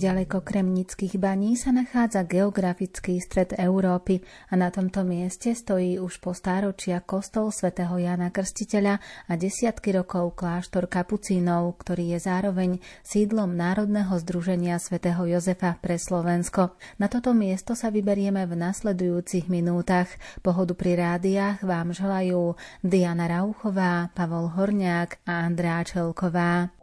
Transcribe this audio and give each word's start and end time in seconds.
Nedaleko 0.00 0.40
Kremnických 0.40 1.20
baní 1.20 1.60
sa 1.60 1.76
nachádza 1.76 2.24
geografický 2.24 3.20
stred 3.20 3.52
Európy 3.52 4.24
a 4.48 4.56
na 4.56 4.72
tomto 4.72 5.04
mieste 5.04 5.52
stojí 5.52 6.00
už 6.00 6.24
po 6.24 6.32
stáročia 6.32 7.04
kostol 7.04 7.52
svätého 7.52 8.00
Jana 8.00 8.32
Krstiteľa 8.32 8.96
a 9.28 9.32
desiatky 9.36 9.92
rokov 9.92 10.40
kláštor 10.40 10.88
kapucínov, 10.88 11.76
ktorý 11.84 12.16
je 12.16 12.18
zároveň 12.24 12.70
sídlom 13.04 13.52
Národného 13.52 14.16
združenia 14.24 14.80
svätého 14.80 15.20
Jozefa 15.28 15.76
pre 15.84 16.00
Slovensko. 16.00 16.80
Na 16.96 17.12
toto 17.12 17.36
miesto 17.36 17.76
sa 17.76 17.92
vyberieme 17.92 18.48
v 18.48 18.56
nasledujúcich 18.56 19.52
minútach. 19.52 20.08
Pohodu 20.40 20.72
pri 20.72 20.96
rádiách 20.96 21.60
vám 21.60 21.92
želajú 21.92 22.56
Diana 22.80 23.28
Rauchová, 23.28 24.08
Pavol 24.16 24.48
Horniák 24.48 25.28
a 25.28 25.44
Andrá 25.44 25.84
Čelková. 25.84 26.79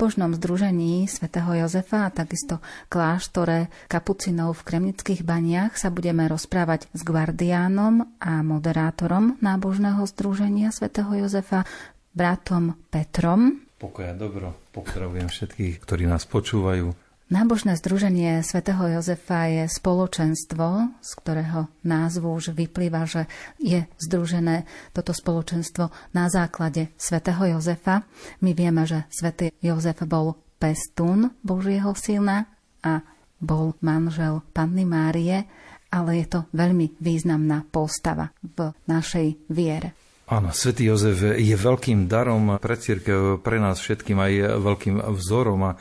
Nábožnom 0.00 0.32
združení 0.32 1.04
svätého 1.12 1.52
Jozefa 1.60 2.08
a 2.08 2.14
takisto 2.24 2.64
kláštore 2.88 3.68
kapucinov 3.84 4.56
v 4.56 4.72
Kremnických 4.72 5.20
baniach 5.28 5.76
sa 5.76 5.92
budeme 5.92 6.24
rozprávať 6.24 6.88
s 6.96 7.04
gvardiánom 7.04 8.08
a 8.16 8.40
moderátorom 8.40 9.36
nábožného 9.44 10.00
združenia 10.08 10.72
svätého 10.72 11.12
Jozefa, 11.12 11.68
bratom 12.16 12.80
Petrom. 12.88 13.60
Pokoja 13.76 14.16
dobro, 14.16 14.56
pozdravujem 14.72 15.28
všetkých, 15.28 15.84
ktorí 15.84 16.08
nás 16.08 16.24
počúvajú. 16.24 17.09
Nábožné 17.30 17.78
združenie 17.78 18.42
svätého 18.42 18.82
Jozefa 18.90 19.46
je 19.46 19.70
spoločenstvo, 19.70 20.98
z 20.98 21.10
ktorého 21.14 21.70
názvu 21.86 22.26
už 22.34 22.50
vyplýva, 22.58 23.06
že 23.06 23.30
je 23.62 23.86
združené 24.02 24.66
toto 24.90 25.14
spoločenstvo 25.14 25.94
na 26.10 26.26
základe 26.26 26.90
svätého 26.98 27.54
Jozefa. 27.54 28.02
My 28.42 28.50
vieme, 28.50 28.82
že 28.82 29.06
svätý 29.14 29.54
Jozef 29.62 30.02
bol 30.10 30.42
pestún 30.58 31.30
Božieho 31.46 31.94
syna 31.94 32.50
a 32.82 33.06
bol 33.38 33.78
manžel 33.78 34.42
Panny 34.50 34.82
Márie, 34.82 35.46
ale 35.94 36.26
je 36.26 36.34
to 36.34 36.40
veľmi 36.50 36.98
významná 36.98 37.62
postava 37.70 38.34
v 38.42 38.74
našej 38.90 39.46
viere. 39.46 39.94
Áno, 40.26 40.50
svätý 40.50 40.90
Jozef 40.90 41.38
je 41.38 41.54
veľkým 41.54 42.10
darom 42.10 42.58
pre 42.58 42.74
církev, 42.74 43.38
pre 43.38 43.62
nás 43.62 43.78
všetkým 43.78 44.18
aj 44.18 44.32
veľkým 44.66 44.96
vzorom 45.14 45.62
a 45.62 45.78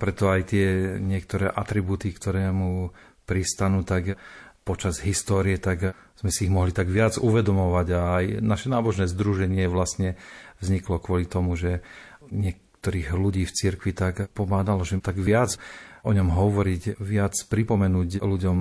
preto 0.00 0.32
aj 0.32 0.56
tie 0.56 0.96
niektoré 0.96 1.52
atributy, 1.52 2.16
ktoré 2.16 2.48
mu 2.48 2.96
pristanú, 3.28 3.84
tak 3.84 4.16
počas 4.64 5.04
histórie, 5.04 5.60
tak 5.60 5.92
sme 6.16 6.30
si 6.32 6.48
ich 6.48 6.52
mohli 6.52 6.72
tak 6.72 6.88
viac 6.88 7.20
uvedomovať. 7.20 7.86
A 7.92 8.00
aj 8.20 8.24
naše 8.40 8.72
nábožné 8.72 9.04
združenie 9.12 9.68
vlastne 9.68 10.16
vzniklo 10.64 10.96
kvôli 10.96 11.28
tomu, 11.28 11.52
že 11.60 11.84
niektorých 12.32 13.12
ľudí 13.12 13.44
v 13.44 13.52
cirkvi 13.52 13.92
tak 13.92 14.32
pomádalo, 14.32 14.88
že 14.88 15.04
tak 15.04 15.20
viac 15.20 15.60
o 16.00 16.16
ňom 16.16 16.32
hovoriť, 16.32 16.96
viac 16.96 17.36
pripomenúť 17.36 18.24
ľuďom 18.24 18.58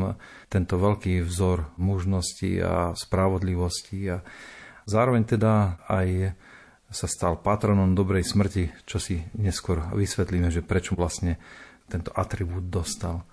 tento 0.51 0.75
veľký 0.75 1.24
vzor 1.24 1.71
mužnosti 1.80 2.51
a 2.59 2.92
spravodlivosti. 3.00 4.00
A 4.12 4.18
Zároveň 4.89 5.24
teda 5.30 5.77
aj 5.85 6.33
sa 6.89 7.06
stal 7.06 7.38
patronom 7.38 7.94
dobrej 7.94 8.25
smrti, 8.25 8.86
čo 8.89 8.97
si 8.97 9.21
neskôr 9.38 9.94
vysvetlíme, 9.94 10.50
že 10.50 10.65
prečo 10.65 10.97
vlastne 10.97 11.38
tento 11.89 12.09
atribút 12.13 12.69
dostal. 12.69 13.25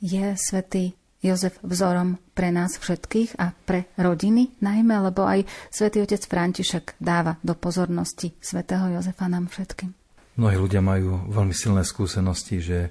Je 0.00 0.34
svätý 0.36 0.96
Jozef 1.22 1.54
vzorom 1.62 2.18
pre 2.34 2.50
nás 2.50 2.74
všetkých 2.82 3.38
a 3.38 3.54
pre 3.54 3.86
rodiny 3.94 4.58
najmä, 4.58 5.06
lebo 5.06 5.22
aj 5.22 5.46
svätý 5.70 6.02
otec 6.02 6.18
František 6.26 6.98
dáva 6.98 7.38
do 7.46 7.54
pozornosti 7.54 8.34
svätého 8.42 8.90
Jozefa 8.90 9.30
nám 9.30 9.46
všetkým. 9.46 9.94
Mnohí 10.34 10.56
ľudia 10.58 10.82
majú 10.82 11.30
veľmi 11.30 11.54
silné 11.54 11.86
skúsenosti, 11.86 12.58
že 12.58 12.90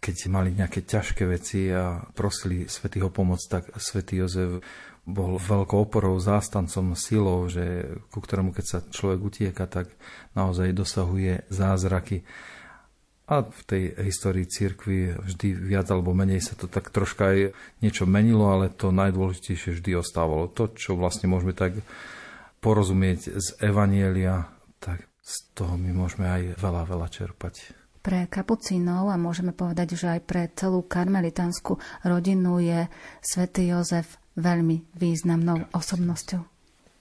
keď 0.00 0.16
mali 0.28 0.52
nejaké 0.52 0.84
ťažké 0.84 1.24
veci 1.24 1.72
a 1.72 2.04
prosili 2.12 2.68
svätého 2.68 3.08
pomoc, 3.08 3.40
tak 3.48 3.72
svätý 3.80 4.20
Jozef 4.20 4.60
bol 5.08 5.40
veľkou 5.40 5.88
oporou, 5.88 6.20
zástancom, 6.20 6.94
silou, 6.94 7.48
že, 7.48 7.96
ku 8.12 8.20
ktorému 8.20 8.52
keď 8.52 8.64
sa 8.64 8.78
človek 8.84 9.20
utieka, 9.20 9.64
tak 9.66 9.90
naozaj 10.36 10.76
dosahuje 10.76 11.48
zázraky. 11.48 12.22
A 13.30 13.46
v 13.46 13.62
tej 13.62 13.82
histórii 14.10 14.42
cirkvi 14.42 15.14
vždy 15.14 15.54
viac 15.54 15.86
alebo 15.86 16.10
menej 16.10 16.42
sa 16.42 16.58
to 16.58 16.66
tak 16.66 16.90
troška 16.90 17.30
aj 17.30 17.38
niečo 17.78 18.02
menilo, 18.02 18.50
ale 18.50 18.74
to 18.74 18.90
najdôležitejšie 18.90 19.78
vždy 19.78 20.02
ostávalo. 20.02 20.50
To, 20.50 20.66
čo 20.74 20.98
vlastne 20.98 21.30
môžeme 21.30 21.54
tak 21.54 21.78
porozumieť 22.58 23.38
z 23.38 23.48
Evanielia, 23.62 24.50
tak 24.82 25.06
z 25.22 25.34
toho 25.54 25.78
my 25.78 25.94
môžeme 25.94 26.26
aj 26.26 26.42
veľa, 26.58 26.82
veľa 26.90 27.06
čerpať. 27.06 27.54
Pre 28.00 28.26
kapucínov 28.26 29.12
a 29.12 29.20
môžeme 29.20 29.52
povedať, 29.52 29.94
že 29.94 30.18
aj 30.18 30.20
pre 30.24 30.48
celú 30.56 30.82
karmelitánsku 30.82 31.76
rodinu 32.02 32.58
je 32.58 32.88
svätý 33.20 33.70
Jozef 33.70 34.16
veľmi 34.38 34.94
významnou 34.94 35.70
osobnosťou. 35.74 36.42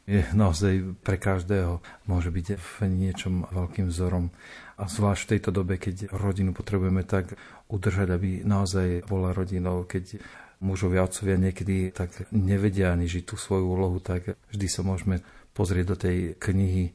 Je 0.10 0.26
naozaj 0.34 0.98
pre 1.06 1.22
každého 1.22 1.86
môže 2.10 2.34
byť 2.34 2.58
v 2.58 2.72
niečom 2.90 3.46
veľkým 3.54 3.94
vzorom. 3.94 4.34
A 4.82 4.90
zvlášť 4.90 5.22
v 5.22 5.32
tejto 5.38 5.52
dobe, 5.54 5.78
keď 5.78 6.10
rodinu 6.10 6.50
potrebujeme 6.50 7.06
tak 7.06 7.38
udržať, 7.70 8.10
aby 8.10 8.42
naozaj 8.42 9.06
bola 9.06 9.38
rodinou, 9.38 9.86
keď 9.86 10.18
mužovia, 10.66 11.06
otcovia 11.06 11.38
niekedy 11.38 11.94
tak 11.94 12.10
nevedia 12.34 12.90
ani 12.90 13.06
žiť 13.06 13.24
tú 13.30 13.36
svoju 13.38 13.70
úlohu, 13.70 14.02
tak 14.02 14.34
vždy 14.50 14.68
sa 14.72 14.82
môžeme 14.82 15.22
pozrieť 15.54 15.86
do 15.86 15.98
tej 16.00 16.18
knihy, 16.42 16.90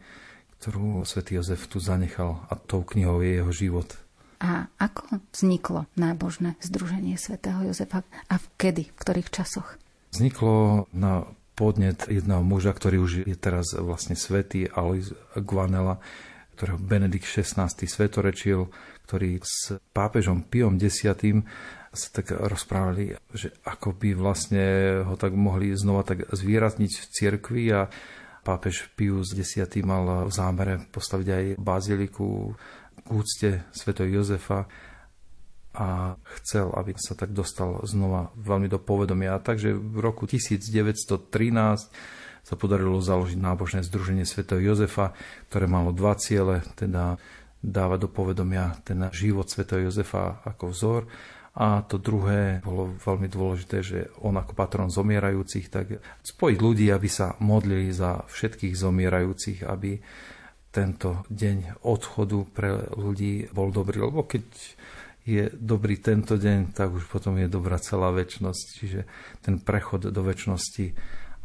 ktorú 0.58 1.06
svätý 1.06 1.38
Jozef 1.38 1.70
tu 1.70 1.78
zanechal 1.78 2.40
a 2.50 2.58
tou 2.58 2.82
knihou 2.82 3.22
je 3.22 3.38
jeho 3.38 3.52
život. 3.54 3.88
A 4.42 4.66
ako 4.76 5.22
vzniklo 5.30 5.86
nábožné 5.94 6.58
združenie 6.60 7.14
svätého 7.14 7.62
Jozefa 7.62 8.02
a 8.26 8.36
kedy, 8.58 8.90
v 8.90 8.98
ktorých 8.98 9.30
časoch? 9.30 9.78
Vzniklo 10.14 10.86
na 10.94 11.26
podnet 11.58 12.06
jedného 12.06 12.46
muža, 12.46 12.70
ktorý 12.70 13.02
už 13.02 13.26
je 13.26 13.34
teraz 13.34 13.74
vlastne 13.74 14.14
svetý, 14.14 14.70
Alois 14.70 15.10
Guanela, 15.34 15.98
ktorého 16.54 16.78
Benedikt 16.78 17.26
XVI 17.26 17.66
svetorečil, 17.66 18.70
ktorý 19.10 19.42
s 19.42 19.74
pápežom 19.90 20.46
Piom 20.46 20.78
X 20.78 21.02
sa 21.90 22.08
tak 22.14 22.30
rozprávali, 22.30 23.18
že 23.34 23.58
ako 23.66 23.98
by 23.98 24.14
vlastne 24.14 24.66
ho 25.02 25.18
tak 25.18 25.34
mohli 25.34 25.74
znova 25.74 26.06
tak 26.06 26.30
zvýrazniť 26.30 26.92
v 26.94 27.08
cirkvi 27.10 27.62
a 27.74 27.90
pápež 28.46 28.94
Pius 28.94 29.34
X 29.34 29.66
mal 29.82 30.30
v 30.30 30.32
zámere 30.34 30.78
postaviť 30.94 31.26
aj 31.26 31.44
baziliku 31.58 32.54
k 33.02 33.06
úcte 33.10 33.50
Sv. 33.74 33.90
Jozefa 34.06 34.70
a 35.74 36.14
chcel, 36.40 36.70
aby 36.72 36.94
sa 36.94 37.18
tak 37.18 37.34
dostal 37.34 37.82
znova 37.82 38.30
veľmi 38.38 38.70
do 38.70 38.78
povedomia. 38.78 39.42
Takže 39.42 39.74
v 39.74 39.98
roku 39.98 40.24
1913 40.30 41.20
sa 42.44 42.54
podarilo 42.54 43.02
založiť 43.02 43.38
nábožné 43.40 43.82
združenie 43.82 44.22
svätého 44.22 44.62
Jozefa, 44.62 45.12
ktoré 45.50 45.66
malo 45.66 45.90
dva 45.90 46.14
ciele, 46.14 46.62
teda 46.78 47.18
dávať 47.64 48.06
do 48.06 48.10
povedomia 48.12 48.76
ten 48.84 49.00
život 49.10 49.48
svätého 49.48 49.88
Jozefa 49.88 50.44
ako 50.44 50.64
vzor 50.70 51.02
a 51.54 51.86
to 51.86 52.02
druhé 52.02 52.58
bolo 52.66 52.98
veľmi 52.98 53.30
dôležité, 53.30 53.78
že 53.78 54.10
on 54.26 54.34
ako 54.34 54.58
patron 54.58 54.90
zomierajúcich, 54.90 55.70
tak 55.70 56.02
spojiť 56.26 56.58
ľudí, 56.58 56.90
aby 56.90 57.06
sa 57.06 57.38
modlili 57.38 57.94
za 57.94 58.26
všetkých 58.26 58.74
zomierajúcich, 58.74 59.62
aby 59.62 60.02
tento 60.74 61.22
deň 61.30 61.86
odchodu 61.86 62.38
pre 62.50 62.90
ľudí 62.98 63.54
bol 63.54 63.70
dobrý. 63.70 64.02
Lebo 64.02 64.26
keď 64.26 64.42
je 65.24 65.48
dobrý 65.56 65.96
tento 65.96 66.36
deň, 66.36 66.76
tak 66.76 66.92
už 66.92 67.08
potom 67.08 67.40
je 67.40 67.48
dobrá 67.48 67.80
celá 67.80 68.12
väčnosť. 68.12 68.64
Čiže 68.76 69.00
ten 69.40 69.56
prechod 69.56 70.12
do 70.12 70.22
väčšnosti, 70.22 70.92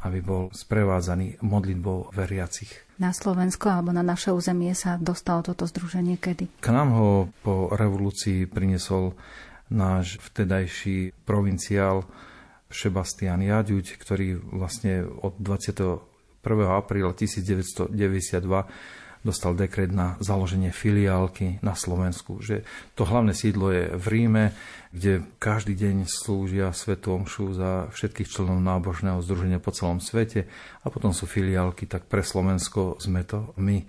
aby 0.04 0.20
bol 0.20 0.52
sprevádzaný 0.52 1.40
modlitbou 1.40 2.12
veriacich. 2.12 2.72
Na 3.00 3.16
Slovensko 3.16 3.72
alebo 3.72 3.96
na 3.96 4.04
naše 4.04 4.36
územie 4.36 4.76
sa 4.76 5.00
dostalo 5.00 5.44
toto 5.44 5.64
združenie 5.64 6.20
kedy? 6.20 6.60
K 6.60 6.70
nám 6.76 6.92
ho 6.92 7.10
po 7.40 7.72
revolúcii 7.72 8.48
priniesol 8.52 9.16
náš 9.72 10.20
vtedajší 10.20 11.16
provinciál 11.24 12.04
Sebastian 12.70 13.42
Jaďuť, 13.42 13.98
ktorý 13.98 14.38
vlastne 14.38 15.08
od 15.08 15.40
21. 15.40 16.04
apríla 16.68 17.16
1992 17.16 17.96
dostal 19.20 19.52
dekret 19.52 19.92
na 19.92 20.16
založenie 20.24 20.72
filiálky 20.72 21.60
na 21.60 21.76
Slovensku. 21.76 22.40
Že 22.40 22.64
to 22.96 23.04
hlavné 23.04 23.36
sídlo 23.36 23.72
je 23.72 23.92
v 23.92 24.06
Ríme, 24.08 24.46
kde 24.96 25.28
každý 25.38 25.76
deň 25.76 26.08
slúžia 26.08 26.72
svetu 26.72 27.14
omšu 27.14 27.52
za 27.54 27.92
všetkých 27.92 28.32
členov 28.32 28.64
nábožného 28.64 29.20
združenia 29.20 29.60
po 29.60 29.76
celom 29.76 30.00
svete 30.00 30.48
a 30.82 30.88
potom 30.88 31.12
sú 31.12 31.28
filiálky, 31.28 31.84
tak 31.86 32.08
pre 32.08 32.24
Slovensko 32.24 32.98
sme 32.98 33.28
to 33.28 33.52
my. 33.60 33.84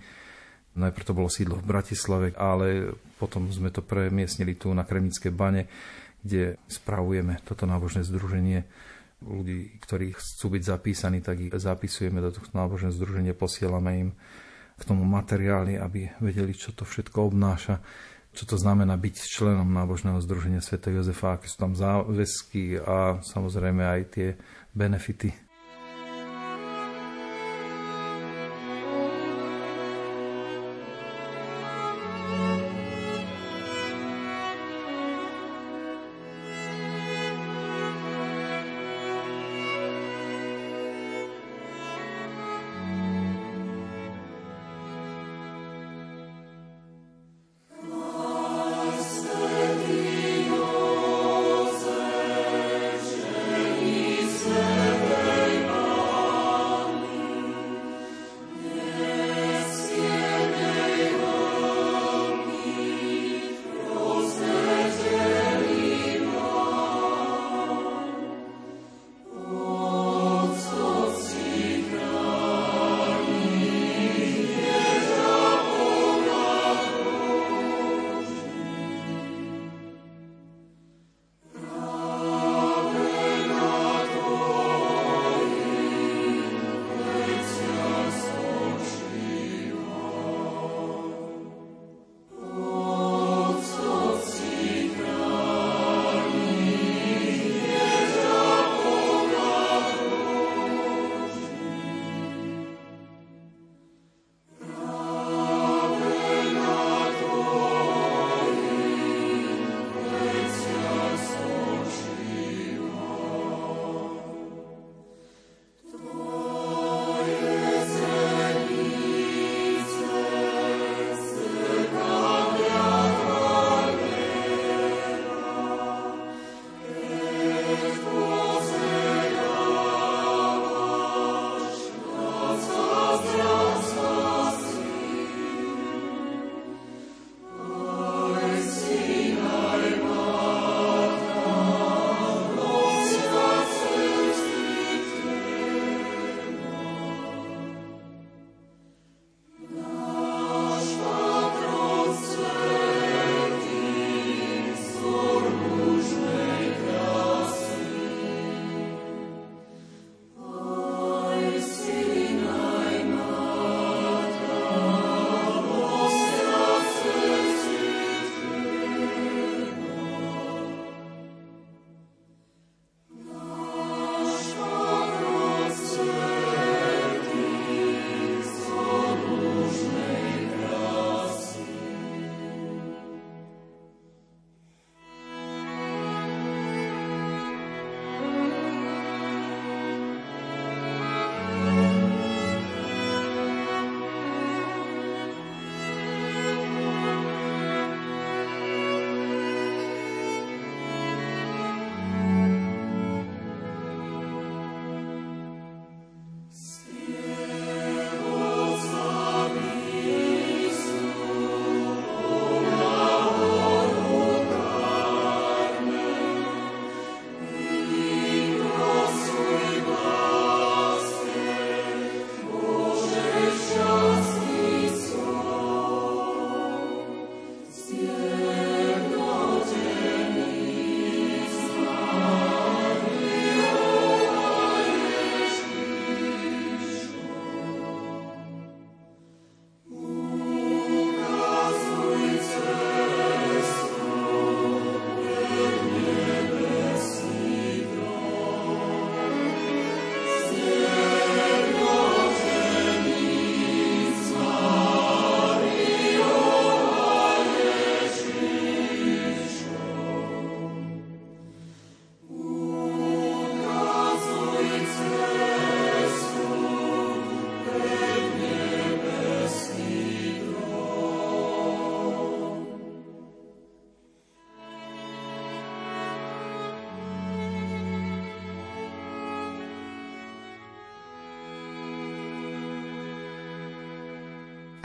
Najprv 0.71 1.07
to 1.07 1.17
bolo 1.17 1.27
sídlo 1.27 1.59
v 1.59 1.67
Bratislave, 1.67 2.27
ale 2.35 2.95
potom 3.19 3.47
sme 3.51 3.71
to 3.71 3.83
premiestnili 3.83 4.55
tu 4.55 4.71
na 4.71 4.87
Kremnické 4.87 5.27
bane, 5.31 5.67
kde 6.23 6.59
spravujeme 6.67 7.39
toto 7.43 7.67
nábožné 7.67 8.07
združenie 8.07 8.63
ľudí, 9.21 9.77
ktorí 9.83 10.17
chcú 10.17 10.57
byť 10.57 10.63
zapísaní, 10.65 11.19
tak 11.21 11.37
ich 11.39 11.53
zapisujeme 11.53 12.19
do 12.21 12.33
tohto 12.33 12.53
nábožného 12.57 12.93
združenia, 12.93 13.37
posielame 13.37 13.91
im 14.07 14.09
k 14.81 14.87
tomu 14.89 15.05
materiály, 15.05 15.77
aby 15.77 16.09
vedeli, 16.17 16.57
čo 16.57 16.73
to 16.73 16.81
všetko 16.81 17.29
obnáša, 17.29 17.77
čo 18.33 18.49
to 18.49 18.57
znamená 18.57 18.97
byť 18.97 19.15
členom 19.29 19.69
nábožného 19.69 20.17
združenia 20.25 20.65
Sv. 20.65 20.81
Jozefa, 20.81 21.37
aké 21.37 21.45
sú 21.45 21.61
tam 21.61 21.77
záväzky 21.77 22.81
a 22.81 23.21
samozrejme 23.21 23.85
aj 23.85 24.01
tie 24.09 24.27
benefity. 24.73 25.50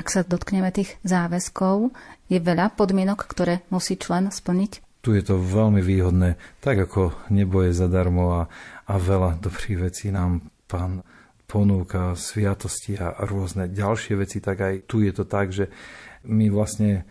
Ak 0.07 0.15
sa 0.15 0.23
dotkneme 0.23 0.71
tých 0.71 1.03
záväzkov, 1.03 1.91
je 2.31 2.39
veľa 2.39 2.79
podmienok, 2.79 3.27
ktoré 3.27 3.67
musí 3.75 3.99
člen 3.99 4.31
splniť? 4.31 5.03
Tu 5.03 5.19
je 5.19 5.23
to 5.27 5.35
veľmi 5.35 5.83
výhodné, 5.83 6.39
tak 6.63 6.79
ako 6.79 7.27
nebo 7.35 7.67
je 7.67 7.75
zadarmo 7.75 8.39
a, 8.39 8.43
a 8.87 8.95
veľa 9.03 9.43
dobrých 9.43 9.91
vecí 9.91 10.15
nám 10.15 10.47
pán 10.71 11.03
ponúka, 11.51 12.15
sviatosti 12.15 12.95
a 13.03 13.19
rôzne 13.27 13.67
ďalšie 13.67 14.15
veci, 14.15 14.39
tak 14.39 14.63
aj 14.63 14.75
tu 14.87 15.03
je 15.03 15.11
to 15.11 15.27
tak, 15.27 15.51
že 15.51 15.75
my 16.23 16.55
vlastne 16.55 17.03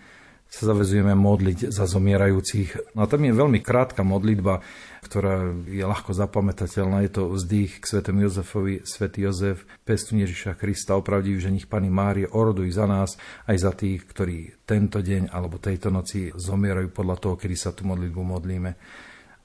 sa 0.45 0.71
zavezujeme 0.71 1.11
modliť 1.17 1.73
za 1.73 1.83
zomierajúcich. 1.83 2.95
No 2.95 3.03
a 3.03 3.09
tam 3.11 3.27
je 3.27 3.35
veľmi 3.35 3.59
krátka 3.59 4.07
modlitba, 4.07 4.63
ktorá 5.03 5.51
je 5.67 5.83
ľahko 5.83 6.15
zapamätateľná. 6.15 7.03
Je 7.03 7.11
to 7.11 7.23
vzdých 7.35 7.83
k 7.83 7.85
svetému 7.85 8.23
Jozefovi, 8.23 8.81
svätý 8.87 9.27
Jozef, 9.27 9.67
pestu 9.83 10.15
Ježiša 10.15 10.55
Krista, 10.55 10.95
opravdivý 10.95 11.43
ženich 11.43 11.67
Pany 11.67 11.91
Márie, 11.91 12.29
oroduj 12.29 12.71
za 12.71 12.87
nás, 12.87 13.19
aj 13.45 13.57
za 13.57 13.71
tých, 13.75 14.07
ktorí 14.07 14.63
tento 14.63 15.03
deň 15.03 15.29
alebo 15.29 15.59
tejto 15.59 15.91
noci 15.91 16.31
zomierajú 16.31 16.89
podľa 16.89 17.15
toho, 17.19 17.35
kedy 17.35 17.55
sa 17.59 17.75
tú 17.75 17.83
modlitbu 17.85 18.21
modlíme. 18.23 18.71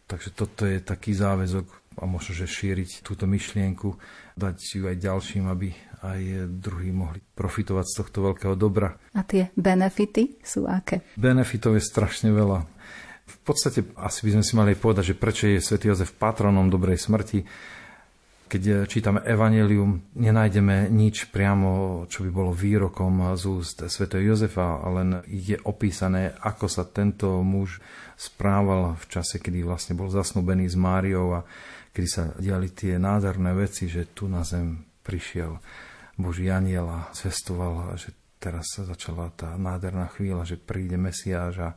Takže 0.06 0.30
toto 0.34 0.66
je 0.66 0.78
taký 0.82 1.14
záväzok 1.14 1.79
a 1.98 2.06
možno, 2.06 2.38
že 2.38 2.46
šíriť 2.46 3.02
túto 3.02 3.26
myšlienku, 3.26 3.98
dať 4.38 4.56
ju 4.78 4.86
aj 4.86 4.96
ďalším, 5.02 5.50
aby 5.50 5.74
aj 6.00 6.48
druhí 6.48 6.94
mohli 6.94 7.18
profitovať 7.34 7.84
z 7.84 7.94
tohto 7.98 8.18
veľkého 8.30 8.54
dobra. 8.54 8.94
A 9.12 9.26
tie 9.26 9.50
benefity 9.58 10.38
sú 10.40 10.70
aké? 10.70 11.02
Benefitov 11.18 11.74
je 11.76 11.84
strašne 11.84 12.30
veľa. 12.30 12.62
V 13.26 13.38
podstate 13.42 13.84
asi 13.98 14.26
by 14.26 14.30
sme 14.38 14.44
si 14.46 14.54
mali 14.54 14.72
povedať, 14.78 15.14
že 15.14 15.18
prečo 15.18 15.50
je 15.50 15.62
svätý 15.62 15.90
Jozef 15.90 16.14
patronom 16.14 16.70
dobrej 16.70 16.98
smrti. 16.98 17.42
Keď 18.50 18.90
čítame 18.90 19.22
Evangelium, 19.22 20.10
nenájdeme 20.18 20.90
nič 20.90 21.30
priamo, 21.30 22.02
čo 22.10 22.26
by 22.26 22.30
bolo 22.34 22.50
výrokom 22.50 23.38
z 23.38 23.46
úst 23.46 23.78
svätého 23.86 24.34
Jozefa, 24.34 24.82
len 24.90 25.22
je 25.30 25.54
opísané, 25.62 26.34
ako 26.42 26.66
sa 26.66 26.82
tento 26.82 27.30
muž 27.46 27.78
správal 28.18 28.98
v 28.98 29.04
čase, 29.06 29.38
kedy 29.38 29.62
vlastne 29.62 29.94
bol 29.94 30.10
zasnúbený 30.10 30.66
s 30.66 30.74
Máriou 30.74 31.38
a 31.38 31.46
kedy 31.90 32.08
sa 32.08 32.22
diali 32.38 32.70
tie 32.70 32.96
nádherné 32.96 33.54
veci, 33.54 33.90
že 33.90 34.10
tu 34.14 34.30
na 34.30 34.46
zem 34.46 34.86
prišiel 35.02 35.58
Boží 36.20 36.52
aniel 36.52 36.86
a 36.86 37.00
zvestoval, 37.16 37.96
že 37.96 38.12
teraz 38.40 38.72
sa 38.72 38.88
začala 38.88 39.32
tá 39.34 39.56
nádherná 39.56 40.08
chvíľa, 40.12 40.48
že 40.48 40.60
príde 40.60 40.96
Mesiáš 40.96 41.54
a 41.60 41.70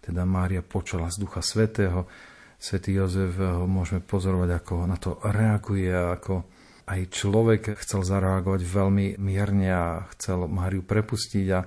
teda 0.00 0.24
Mária 0.24 0.62
počala 0.64 1.10
z 1.12 1.20
Ducha 1.20 1.42
Svetého. 1.42 2.08
Svetý 2.56 2.96
Jozef 2.96 3.36
ho 3.36 3.68
môžeme 3.68 4.00
pozorovať, 4.00 4.50
ako 4.56 4.74
na 4.88 4.96
to 4.96 5.20
reaguje, 5.20 5.92
ako 5.92 6.46
aj 6.86 7.00
človek 7.10 7.62
chcel 7.82 8.06
zareagovať 8.06 8.62
veľmi 8.62 9.06
mierne 9.18 9.68
a 9.74 10.06
chcel 10.16 10.46
Máriu 10.46 10.86
prepustiť 10.86 11.46
a 11.52 11.60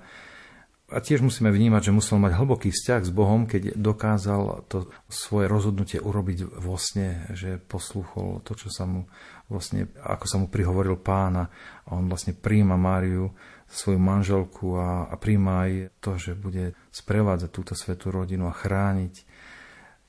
a 0.89 0.98
tiež 0.98 1.22
musíme 1.22 1.53
vnímať, 1.53 1.89
že 1.89 1.96
musel 1.96 2.17
mať 2.17 2.34
hlboký 2.41 2.74
vzťah 2.74 3.01
s 3.05 3.12
Bohom, 3.13 3.46
keď 3.46 3.77
dokázal 3.77 4.65
to 4.65 4.89
svoje 5.05 5.46
rozhodnutie 5.46 6.01
urobiť 6.01 6.50
vo 6.50 6.75
sne, 6.81 7.29
že 7.38 7.62
poslúchol 7.62 8.41
to, 8.41 8.58
čo 8.58 8.74
sa 8.74 8.89
mu 8.89 9.05
vlastne, 9.50 9.86
ako 10.01 10.25
sa 10.25 10.38
mu 10.41 10.50
prihovoril 10.50 10.98
pána. 10.98 11.50
A 11.86 11.98
on 11.98 12.10
vlastne 12.10 12.34
príjma 12.34 12.74
Máriu, 12.74 13.29
svoju 13.69 14.01
manželku 14.01 14.81
a, 14.81 15.05
a 15.08 15.15
príjma 15.15 15.69
aj 15.69 15.72
to, 16.01 16.17
že 16.17 16.34
bude 16.34 16.74
sprevádzať 16.89 17.50
túto 17.53 17.77
svetú 17.77 18.10
rodinu 18.10 18.50
a 18.50 18.58
chrániť. 18.58 19.15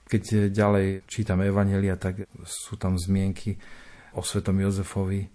Keď 0.09 0.51
ďalej 0.51 1.05
čítame 1.07 1.47
Evanelia, 1.47 2.01
tak 2.01 2.25
sú 2.43 2.81
tam 2.81 2.97
zmienky 2.97 3.61
o 4.17 4.25
svetom 4.25 4.59
Jozefovi, 4.59 5.29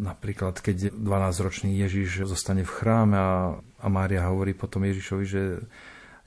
Napríklad, 0.00 0.56
keď 0.60 0.94
12-ročný 0.96 1.76
Ježiš 1.76 2.24
zostane 2.24 2.64
v 2.64 2.72
chráme 2.72 3.16
a, 3.16 3.32
a 3.60 3.86
Mária 3.92 4.24
hovorí 4.24 4.56
potom 4.56 4.88
Ježišovi, 4.88 5.24
že 5.28 5.42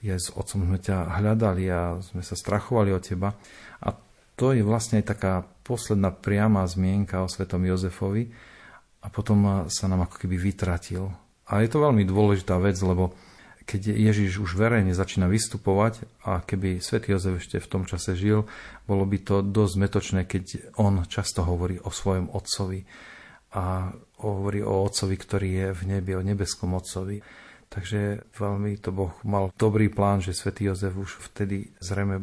je 0.05 0.13
s 0.13 0.29
otcom 0.29 0.69
sme 0.69 0.77
ťa 0.77 1.17
hľadali 1.17 1.65
a 1.74 1.98
sme 1.98 2.22
sa 2.22 2.38
strachovali 2.38 2.93
o 2.93 3.01
teba. 3.01 3.34
A 3.81 3.98
to 4.38 4.53
je 4.53 4.62
vlastne 4.62 5.01
aj 5.01 5.17
taká 5.17 5.34
posledná 5.65 6.13
priama 6.13 6.62
zmienka 6.69 7.25
o 7.25 7.31
svetom 7.31 7.65
Jozefovi 7.65 8.29
a 9.01 9.10
potom 9.10 9.65
sa 9.65 9.89
nám 9.89 10.05
ako 10.05 10.22
keby 10.22 10.38
vytratil. 10.38 11.10
A 11.50 11.65
je 11.65 11.69
to 11.69 11.81
veľmi 11.81 12.05
dôležitá 12.05 12.57
vec, 12.62 12.77
lebo 12.86 13.17
keď 13.65 13.98
Ježiš 13.98 14.45
už 14.45 14.62
verejne 14.62 14.93
začína 14.93 15.25
vystupovať 15.25 16.05
a 16.22 16.38
keby 16.45 16.86
svätý 16.86 17.17
Jozef 17.17 17.41
ešte 17.41 17.57
v 17.57 17.69
tom 17.69 17.84
čase 17.89 18.13
žil, 18.13 18.45
bolo 18.86 19.10
by 19.10 19.17
to 19.25 19.41
dosť 19.41 19.74
zmetočné, 19.74 20.22
keď 20.29 20.74
on 20.77 21.01
často 21.10 21.41
hovorí 21.41 21.81
o 21.81 21.89
svojom 21.89 22.29
otcovi 22.29 22.86
a 23.55 23.88
hovorí 24.19 24.59
o 24.59 24.83
Otcovi, 24.83 25.15
ktorý 25.15 25.50
je 25.50 25.67
v 25.71 25.81
nebi, 25.95 26.12
o 26.12 26.21
nebeskom 26.24 26.75
Otcovi. 26.75 27.24
Takže 27.71 28.31
veľmi 28.35 28.77
to 28.83 28.91
Boh 28.91 29.15
mal 29.24 29.51
dobrý 29.55 29.88
plán, 29.88 30.19
že 30.19 30.35
svätý 30.35 30.67
Jozef 30.67 30.95
už 30.95 31.24
vtedy 31.31 31.71
zrejme 31.79 32.19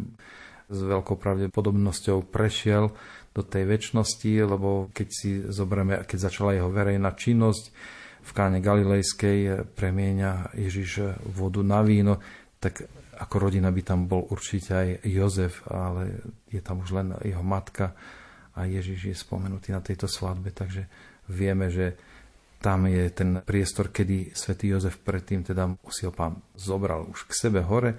s 0.68 0.78
veľkou 0.80 1.16
pravdepodobnosťou 1.16 2.28
prešiel 2.28 2.92
do 3.32 3.42
tej 3.44 3.64
väčšnosti, 3.64 4.32
lebo 4.44 4.92
keď 4.92 5.08
si 5.08 5.40
zoberieme, 5.44 6.04
keď 6.04 6.18
začala 6.28 6.56
jeho 6.56 6.68
verejná 6.68 7.12
činnosť 7.16 7.64
v 8.22 8.30
káne 8.32 8.60
Galilejskej, 8.62 9.72
premieňa 9.72 10.56
Ježiš 10.56 11.16
vodu 11.32 11.60
na 11.64 11.80
víno, 11.80 12.22
tak 12.60 12.86
ako 13.18 13.34
rodina 13.48 13.68
by 13.68 13.82
tam 13.82 14.08
bol 14.08 14.24
určite 14.30 14.72
aj 14.72 14.88
Jozef, 15.04 15.64
ale 15.68 16.22
je 16.48 16.60
tam 16.64 16.80
už 16.80 16.96
len 16.96 17.08
jeho 17.24 17.44
matka 17.44 17.92
a 18.52 18.68
Ježiš 18.68 19.00
je 19.12 19.16
spomenutý 19.16 19.72
na 19.72 19.80
tejto 19.80 20.08
svadbe, 20.08 20.52
takže 20.52 20.86
Vieme, 21.30 21.70
že 21.70 21.94
tam 22.62 22.86
je 22.86 23.10
ten 23.10 23.42
priestor, 23.42 23.90
kedy 23.90 24.32
svätý 24.38 24.70
Jozef 24.70 25.02
predtým 25.02 25.42
teda 25.42 25.66
si 25.90 26.06
ho 26.06 26.14
pán 26.14 26.38
zobral 26.54 27.10
už 27.10 27.26
k 27.26 27.32
sebe 27.34 27.60
hore. 27.66 27.98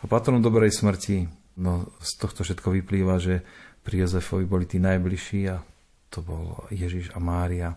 A 0.00 0.04
patronom 0.04 0.44
dobrej 0.44 0.76
smrti, 0.76 1.24
no 1.64 1.88
z 2.04 2.10
tohto 2.20 2.44
všetko 2.44 2.68
vyplýva, 2.76 3.16
že 3.16 3.40
pri 3.80 4.04
Jozefovi 4.04 4.44
boli 4.44 4.68
tí 4.68 4.76
najbližší 4.76 5.40
a 5.48 5.64
to 6.12 6.20
bol 6.20 6.68
Ježiš 6.68 7.16
a 7.16 7.18
Mária. 7.24 7.72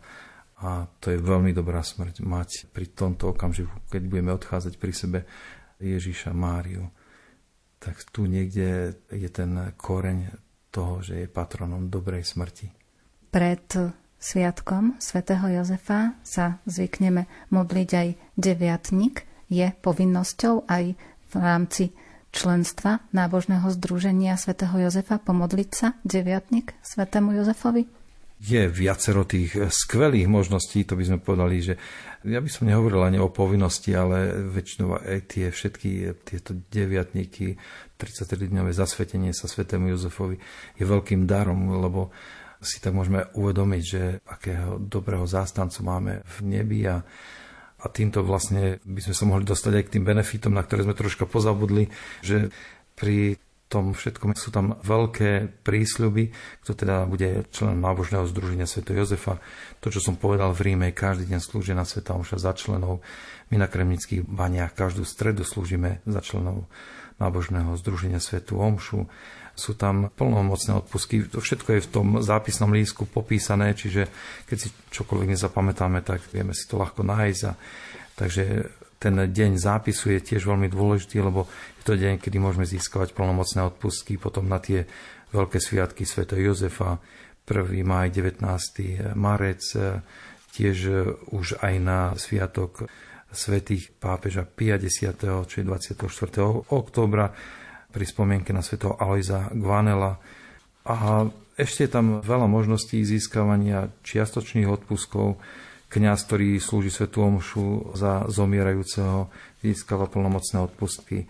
A 0.57 0.89
to 0.99 1.13
je 1.13 1.21
veľmi 1.21 1.55
dobrá 1.55 1.79
smrť 1.79 2.19
mať 2.25 2.73
pri 2.73 2.91
tomto 2.91 3.31
okamžiku, 3.31 3.87
keď 3.87 4.01
budeme 4.09 4.35
odchádzať 4.35 4.73
pri 4.75 4.91
sebe 4.91 5.19
Ježiša 5.79 6.35
Máriu. 6.35 6.89
Tak 7.77 8.09
tu 8.09 8.25
niekde 8.25 8.97
je 9.07 9.29
ten 9.29 9.71
koreň 9.77 10.33
toho, 10.73 10.99
že 10.99 11.23
je 11.23 11.27
patronom 11.29 11.87
dobrej 11.87 12.25
smrti. 12.25 12.73
Pred 13.29 13.65
sviatkom 14.17 14.97
svätého 14.97 15.45
Jozefa 15.47 16.17
sa 16.25 16.59
zvykneme 16.65 17.29
modliť 17.53 17.89
aj 17.93 18.07
deviatnik. 18.37 19.25
Je 19.47 19.71
povinnosťou 19.79 20.67
aj 20.67 20.97
v 21.31 21.33
rámci 21.39 21.95
členstva 22.35 22.99
nábožného 23.15 23.65
združenia 23.71 24.35
svätého 24.35 24.75
Jozefa 24.75 25.17
pomodliť 25.23 25.69
sa 25.71 25.95
deviatnik 26.03 26.75
svätému 26.83 27.33
Jozefovi? 27.33 27.87
Je 28.37 28.69
viacero 28.69 29.25
tých 29.25 29.57
skvelých 29.57 30.29
možností, 30.29 30.85
to 30.85 30.93
by 30.93 31.09
sme 31.09 31.17
povedali, 31.17 31.57
že 31.57 31.73
ja 32.21 32.37
by 32.37 32.45
som 32.45 32.69
nehovoril 32.69 33.01
ani 33.01 33.17
o 33.17 33.33
povinnosti, 33.33 33.97
ale 33.97 34.29
väčšinou 34.53 34.93
aj 34.93 35.25
tie 35.25 35.49
všetky 35.49 36.21
tieto 36.21 36.53
deviatníky, 36.69 37.57
33-dňové 37.97 38.77
zasvetenie 38.77 39.33
sa 39.33 39.49
svätému 39.49 39.89
Jozefovi 39.89 40.37
je 40.77 40.85
veľkým 40.85 41.25
darom, 41.25 41.81
lebo 41.81 42.13
si 42.67 42.83
tak 42.83 42.91
môžeme 42.91 43.31
uvedomiť, 43.31 43.83
že 43.87 44.19
akého 44.27 44.75
dobrého 44.75 45.23
zástancu 45.23 45.79
máme 45.87 46.27
v 46.27 46.37
nebi 46.43 46.83
a, 46.83 46.99
a 47.79 47.85
týmto 47.87 48.27
vlastne 48.27 48.83
by 48.83 48.99
sme 48.99 49.15
sa 49.15 49.23
mohli 49.23 49.47
dostať 49.47 49.71
aj 49.79 49.83
k 49.87 49.93
tým 49.95 50.03
benefitom, 50.03 50.51
na 50.51 50.67
ktoré 50.67 50.83
sme 50.83 50.99
troška 50.99 51.23
pozabudli, 51.23 51.87
že 52.19 52.51
pri 52.99 53.39
tom 53.67 53.91
všetkom 53.91 54.31
sú 54.35 54.49
tam 54.51 54.79
veľké 54.79 55.59
prísľuby, 55.63 56.31
kto 56.63 56.71
teda 56.71 57.03
bude 57.03 57.43
člen 57.51 57.83
nábožného 57.83 58.23
združenia 58.31 58.63
Sv. 58.63 58.87
Jozefa. 58.87 59.43
To, 59.83 59.91
čo 59.91 59.99
som 59.99 60.15
povedal 60.15 60.55
v 60.55 60.71
Ríme, 60.71 60.95
každý 60.95 61.27
deň 61.27 61.39
slúži 61.43 61.75
na 61.75 61.83
Sveta 61.83 62.15
Omša 62.15 62.39
za 62.39 62.55
členov. 62.55 63.03
My 63.51 63.59
na 63.59 63.67
Kremnických 63.67 64.23
baniach 64.23 64.71
každú 64.71 65.03
stredu 65.03 65.43
slúžime 65.43 65.99
za 66.07 66.23
členov 66.23 66.71
nábožného 67.19 67.75
združenia 67.75 68.23
Svetu 68.23 68.61
Omšu 68.61 69.09
sú 69.57 69.73
tam 69.73 70.13
plnomocné 70.13 70.85
odpusky. 70.85 71.25
To 71.33 71.41
všetko 71.41 71.69
je 71.75 71.81
v 71.81 71.89
tom 71.89 72.07
zápisnom 72.21 72.69
lístku 72.69 73.09
popísané, 73.09 73.73
čiže 73.73 74.05
keď 74.45 74.57
si 74.61 74.69
čokoľvek 74.93 75.33
nezapamätáme, 75.33 76.05
tak 76.05 76.21
vieme 76.29 76.53
si 76.53 76.69
to 76.69 76.77
ľahko 76.77 77.01
nájsť. 77.01 77.41
A, 77.49 77.51
takže 78.13 78.43
ten 79.01 79.17
deň 79.17 79.57
zápisu 79.57 80.13
je 80.13 80.19
tiež 80.21 80.45
veľmi 80.45 80.69
dôležitý, 80.69 81.25
lebo 81.25 81.49
je 81.81 81.83
to 81.89 81.97
deň, 81.97 82.21
kedy 82.21 82.37
môžeme 82.37 82.69
získavať 82.69 83.17
plnomocné 83.17 83.65
odpustky 83.65 84.21
potom 84.21 84.45
na 84.45 84.61
tie 84.61 84.85
veľké 85.33 85.57
sviatky 85.57 86.05
Sv. 86.05 86.29
Jozefa, 86.37 87.01
1. 87.49 87.81
maj, 87.81 88.13
19. 88.13 88.45
marec, 89.17 89.61
tiež 90.53 90.77
už 91.33 91.61
aj 91.65 91.73
na 91.81 91.99
sviatok 92.13 92.85
svetých 93.31 93.91
pápeža 93.97 94.47
50. 94.47 95.45
čo 95.45 95.55
je 95.59 95.65
24. 95.65 96.71
októbra 96.71 97.35
pri 97.91 98.05
spomienke 98.05 98.51
na 98.51 98.59
svetého 98.59 98.95
Alojza 98.99 99.51
Gvanela. 99.55 100.19
A 100.87 101.27
ešte 101.57 101.87
je 101.87 101.91
tam 101.91 102.19
veľa 102.21 102.45
možností 102.45 103.01
získavania 103.01 103.89
čiastočných 104.05 104.69
odpuskov, 104.69 105.39
kňaz, 105.87 106.19
ktorý 106.27 106.59
slúži 106.59 106.91
svetú 106.91 107.23
omšu 107.23 107.95
za 107.95 108.27
zomierajúceho, 108.27 109.31
získava 109.63 110.05
plnomocné 110.11 110.57
odpustky. 110.59 111.25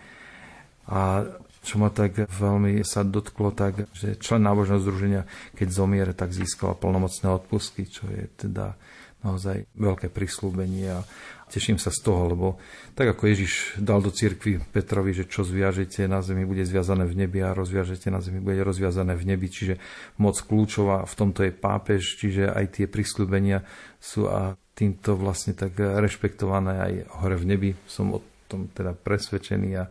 A 0.90 1.24
čo 1.62 1.78
ma 1.78 1.90
tak 1.90 2.26
veľmi 2.26 2.82
sa 2.82 3.02
dotklo, 3.06 3.54
tak, 3.54 3.90
že 3.94 4.18
člen 4.18 4.46
nábožného 4.46 4.82
združenia, 4.82 5.22
keď 5.54 5.68
zomiere, 5.68 6.12
tak 6.14 6.34
získava 6.34 6.74
plnomocné 6.74 7.28
odpustky, 7.28 7.86
čo 7.86 8.06
je 8.10 8.24
teda 8.34 8.74
naozaj 9.22 9.66
veľké 9.74 10.14
prislúbenie 10.14 10.94
a 10.94 11.02
teším 11.48 11.80
sa 11.80 11.88
z 11.88 12.04
toho, 12.04 12.22
lebo 12.28 12.46
tak 12.92 13.16
ako 13.16 13.24
Ježiš 13.26 13.80
dal 13.80 14.04
do 14.04 14.12
cirkvi 14.12 14.60
Petrovi, 14.60 15.16
že 15.16 15.24
čo 15.24 15.42
zviažete 15.42 16.04
na 16.04 16.20
zemi 16.20 16.44
bude 16.44 16.62
zviazané 16.62 17.08
v 17.08 17.24
nebi 17.24 17.40
a 17.40 17.56
rozviažete 17.56 18.12
na 18.12 18.20
zemi 18.20 18.38
bude 18.38 18.60
rozviazané 18.60 19.16
v 19.16 19.34
nebi, 19.34 19.48
čiže 19.48 19.80
moc 20.20 20.36
kľúčová 20.36 21.08
v 21.08 21.14
tomto 21.16 21.40
je 21.48 21.52
pápež, 21.52 22.20
čiže 22.20 22.52
aj 22.52 22.78
tie 22.78 22.86
prislúbenia 22.86 23.64
sú 23.98 24.28
a 24.28 24.54
týmto 24.78 25.18
vlastne 25.18 25.56
tak 25.58 25.74
rešpektované 25.74 26.72
aj 26.78 26.92
hore 27.24 27.36
v 27.40 27.44
nebi. 27.48 27.70
Som 27.90 28.14
o 28.14 28.20
tom 28.46 28.70
teda 28.70 28.94
presvedčený 28.94 29.70
a 29.74 29.90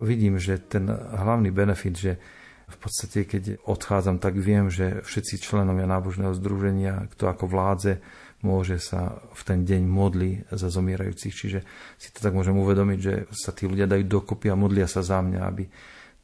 vidím, 0.00 0.40
že 0.40 0.62
ten 0.62 0.88
hlavný 0.90 1.52
benefit, 1.52 1.94
že 1.98 2.12
v 2.68 2.76
podstate, 2.76 3.24
keď 3.24 3.64
odchádzam, 3.64 4.20
tak 4.20 4.36
viem, 4.36 4.68
že 4.68 5.00
všetci 5.00 5.40
členovia 5.40 5.88
nábožného 5.88 6.36
združenia, 6.36 7.08
kto 7.16 7.32
ako 7.32 7.48
vládze, 7.48 8.04
môže 8.42 8.78
sa 8.78 9.18
v 9.34 9.42
ten 9.42 9.60
deň 9.66 9.82
modli 9.86 10.38
za 10.50 10.70
zomierajúcich. 10.70 11.34
Čiže 11.34 11.60
si 11.98 12.08
to 12.14 12.22
tak 12.22 12.34
môžem 12.34 12.54
uvedomiť, 12.54 12.98
že 12.98 13.14
sa 13.34 13.50
tí 13.50 13.66
ľudia 13.66 13.90
dajú 13.90 14.06
dokopy 14.06 14.50
a 14.52 14.58
modlia 14.58 14.86
sa 14.86 15.02
za 15.02 15.18
mňa, 15.18 15.40
aby 15.42 15.64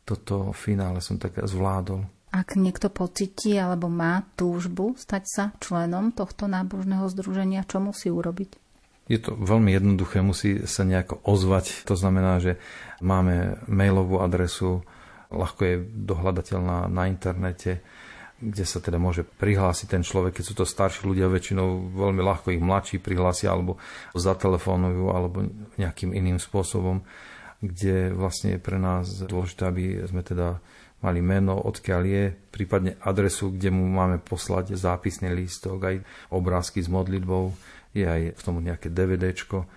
toto 0.04 0.54
finále 0.54 1.00
som 1.00 1.18
tak 1.18 1.42
zvládol. 1.42 2.06
Ak 2.34 2.58
niekto 2.58 2.90
pocití 2.90 3.54
alebo 3.54 3.86
má 3.86 4.26
túžbu 4.34 4.98
stať 4.98 5.24
sa 5.26 5.44
členom 5.62 6.10
tohto 6.10 6.50
nábožného 6.50 7.06
združenia, 7.06 7.62
čo 7.62 7.78
musí 7.78 8.10
urobiť? 8.10 8.58
Je 9.06 9.20
to 9.20 9.36
veľmi 9.36 9.70
jednoduché, 9.70 10.24
musí 10.24 10.64
sa 10.64 10.82
nejako 10.82 11.22
ozvať. 11.28 11.86
To 11.86 11.94
znamená, 11.94 12.40
že 12.40 12.56
máme 13.04 13.60
mailovú 13.68 14.18
adresu, 14.18 14.82
ľahko 15.30 15.60
je 15.62 15.76
dohľadateľná 15.84 16.88
na 16.88 17.02
internete 17.06 17.84
kde 18.44 18.64
sa 18.68 18.78
teda 18.84 19.00
môže 19.00 19.24
prihlásiť 19.24 19.88
ten 19.88 20.04
človek, 20.04 20.36
keď 20.36 20.44
sú 20.44 20.54
to 20.54 20.68
starší 20.68 21.08
ľudia, 21.08 21.32
väčšinou 21.32 21.96
veľmi 21.96 22.20
ľahko 22.20 22.52
ich 22.52 22.60
mladší 22.60 23.00
prihlásia 23.00 23.48
alebo 23.56 23.80
zatelefonujú 24.12 25.04
alebo 25.08 25.48
nejakým 25.80 26.12
iným 26.12 26.36
spôsobom, 26.36 27.00
kde 27.64 28.12
vlastne 28.12 28.56
je 28.56 28.60
pre 28.60 28.76
nás 28.76 29.24
dôležité, 29.24 29.62
aby 29.64 29.84
sme 30.04 30.20
teda 30.20 30.60
mali 31.00 31.20
meno, 31.20 31.56
odkiaľ 31.60 32.02
je, 32.04 32.24
prípadne 32.48 32.96
adresu, 33.04 33.52
kde 33.52 33.68
mu 33.72 33.84
máme 33.84 34.20
poslať 34.20 34.76
zápisný 34.76 35.32
lístok, 35.32 35.78
aj 35.84 35.96
obrázky 36.32 36.80
s 36.80 36.88
modlitbou, 36.88 37.52
je 37.92 38.04
aj 38.04 38.22
v 38.36 38.40
tom 38.40 38.56
nejaké 38.60 38.88
DVDčko. 38.88 39.68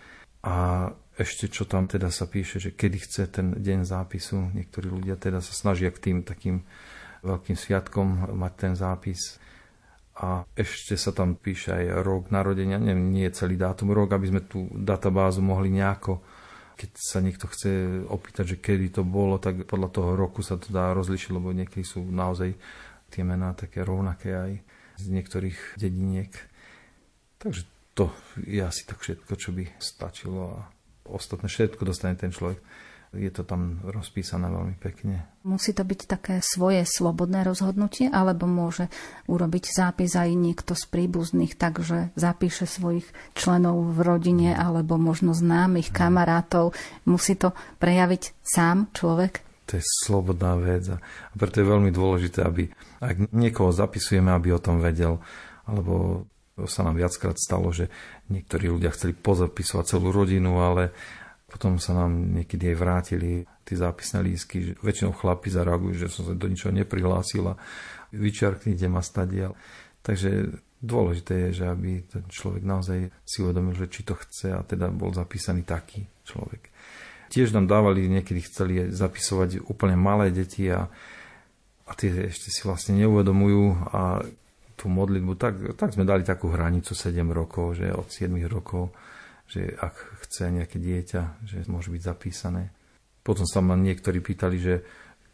A 0.48 0.88
ešte 1.20 1.52
čo 1.52 1.68
tam 1.68 1.90
teda 1.90 2.14
sa 2.14 2.30
píše, 2.30 2.64
že 2.64 2.72
kedy 2.72 2.98
chce 3.04 3.24
ten 3.28 3.58
deň 3.60 3.84
zápisu, 3.84 4.56
niektorí 4.56 4.88
ľudia 4.88 5.20
teda 5.20 5.44
sa 5.44 5.52
snažia 5.52 5.92
k 5.92 6.00
tým 6.00 6.18
takým 6.24 6.64
veľkým 7.24 7.58
sviatkom 7.58 8.36
mať 8.36 8.54
ten 8.58 8.74
zápis. 8.74 9.40
A 10.18 10.42
ešte 10.58 10.98
sa 10.98 11.14
tam 11.14 11.38
píše 11.38 11.78
aj 11.78 12.02
rok 12.02 12.34
narodenia, 12.34 12.82
neviem, 12.82 13.14
nie 13.14 13.30
celý 13.30 13.54
dátum, 13.54 13.94
rok, 13.94 14.18
aby 14.18 14.26
sme 14.34 14.42
tú 14.42 14.66
databázu 14.74 15.46
mohli 15.46 15.70
nejako, 15.70 16.18
keď 16.74 16.90
sa 16.98 17.22
niekto 17.22 17.46
chce 17.46 18.02
opýtať, 18.10 18.58
že 18.58 18.62
kedy 18.62 18.98
to 18.98 19.06
bolo, 19.06 19.38
tak 19.38 19.70
podľa 19.70 19.90
toho 19.94 20.12
roku 20.18 20.42
sa 20.42 20.58
to 20.58 20.74
dá 20.74 20.94
rozlišiť, 20.98 21.30
lebo 21.38 21.54
niekedy 21.54 21.86
sú 21.86 22.02
naozaj 22.02 22.58
tie 23.14 23.22
mená 23.22 23.54
také 23.54 23.86
rovnaké 23.86 24.34
aj 24.34 24.52
z 24.98 25.06
niektorých 25.14 25.78
dediniek. 25.78 26.34
Takže 27.38 27.62
to 27.94 28.10
je 28.42 28.62
asi 28.62 28.90
tak 28.90 29.02
všetko, 29.02 29.34
čo 29.38 29.50
by 29.54 29.66
stačilo 29.78 30.58
a 30.58 30.66
ostatné 31.10 31.50
všetko 31.50 31.82
dostane 31.86 32.18
ten 32.18 32.34
človek 32.34 32.62
je 33.16 33.32
to 33.32 33.48
tam 33.48 33.80
rozpísané 33.88 34.52
veľmi 34.52 34.76
pekne. 34.80 35.24
Musí 35.48 35.72
to 35.72 35.88
byť 35.88 36.02
také 36.12 36.36
svoje 36.44 36.84
slobodné 36.84 37.48
rozhodnutie, 37.48 38.12
alebo 38.12 38.44
môže 38.50 38.92
urobiť 39.32 39.64
zápis 39.72 40.12
aj 40.12 40.36
niekto 40.36 40.76
z 40.76 40.84
príbuzných, 40.92 41.56
takže 41.56 42.12
zapíše 42.20 42.68
svojich 42.68 43.08
členov 43.32 43.80
v 43.96 44.00
rodine 44.04 44.52
alebo 44.52 45.00
možno 45.00 45.32
známych 45.32 45.96
kamarátov. 45.96 46.76
Musí 47.08 47.40
to 47.40 47.56
prejaviť 47.80 48.44
sám 48.44 48.92
človek? 48.92 49.40
To 49.68 49.80
je 49.80 49.84
slobodná 50.08 50.56
vec 50.60 50.88
a 50.88 51.00
preto 51.36 51.60
je 51.60 51.68
veľmi 51.68 51.92
dôležité, 51.92 52.40
aby 52.44 52.72
ak 53.04 53.36
niekoho 53.36 53.76
zapisujeme, 53.76 54.32
aby 54.32 54.56
o 54.56 54.64
tom 54.64 54.80
vedel, 54.80 55.20
alebo 55.68 56.24
sa 56.66 56.82
nám 56.88 56.98
viackrát 56.98 57.38
stalo, 57.38 57.70
že 57.70 57.92
niektorí 58.32 58.72
ľudia 58.72 58.90
chceli 58.96 59.14
pozapisovať 59.14 59.86
celú 59.86 60.10
rodinu, 60.10 60.58
ale 60.58 60.96
potom 61.48 61.80
sa 61.80 61.96
nám 61.96 62.12
niekedy 62.12 62.76
aj 62.76 62.78
vrátili 62.78 63.32
tie 63.64 63.76
zápisné 63.80 64.20
lísky. 64.20 64.76
Väčšinou 64.84 65.16
chlapi 65.16 65.48
zareagujú, 65.48 65.96
že 65.96 66.12
som 66.12 66.28
sa 66.28 66.36
do 66.36 66.48
ničoho 66.52 66.76
neprihlásila. 66.76 67.56
Vyčarknite 68.12 68.92
ma 68.92 69.00
stadiel. 69.00 69.56
Takže 70.04 70.52
dôležité 70.84 71.48
je, 71.48 71.64
že 71.64 71.66
aby 71.72 72.04
ten 72.04 72.28
človek 72.28 72.68
naozaj 72.68 73.00
si 73.24 73.38
uvedomil, 73.40 73.80
že 73.80 73.88
či 73.88 74.04
to 74.04 74.20
chce 74.20 74.52
a 74.52 74.60
teda 74.68 74.92
bol 74.92 75.16
zapísaný 75.16 75.64
taký 75.64 76.04
človek. 76.28 76.68
Tiež 77.32 77.56
nám 77.56 77.72
dávali, 77.72 78.12
niekedy 78.12 78.44
chceli 78.44 78.74
zapisovať 78.92 79.68
úplne 79.72 79.96
malé 79.96 80.32
deti 80.36 80.68
a, 80.68 80.88
a 81.88 81.92
tie 81.96 82.28
ešte 82.28 82.52
si 82.52 82.68
vlastne 82.68 83.00
neuvedomujú 83.00 83.88
a 83.96 84.20
tú 84.78 84.92
modlitbu, 84.92 85.34
tak, 85.40 85.56
tak 85.80 85.96
sme 85.96 86.06
dali 86.06 86.22
takú 86.28 86.54
hranicu 86.54 86.94
7 86.94 87.18
rokov, 87.32 87.82
že 87.82 87.90
od 87.90 88.08
7 88.12 88.36
rokov 88.46 88.92
že 89.48 89.72
ak 89.80 90.17
chce 90.28 90.52
nejaké 90.52 90.78
dieťa, 90.78 91.48
že 91.48 91.64
môže 91.72 91.90
byť 91.90 92.02
zapísané. 92.04 92.76
Potom 93.24 93.48
sa 93.48 93.64
ma 93.64 93.80
niektorí 93.80 94.20
pýtali, 94.20 94.58
že 94.60 94.76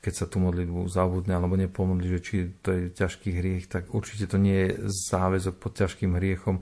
keď 0.03 0.13
sa 0.13 0.25
tú 0.27 0.43
modlitbu 0.43 0.85
zabudne 0.91 1.33
alebo 1.33 1.55
nepomodli, 1.55 2.11
že 2.11 2.19
či 2.19 2.35
to 2.59 2.75
je 2.75 2.81
ťažký 2.91 3.29
hriech, 3.39 3.71
tak 3.71 3.89
určite 3.95 4.27
to 4.27 4.37
nie 4.37 4.67
je 4.67 4.91
záväzok 5.09 5.55
pod 5.57 5.79
ťažkým 5.79 6.19
hriechom. 6.19 6.59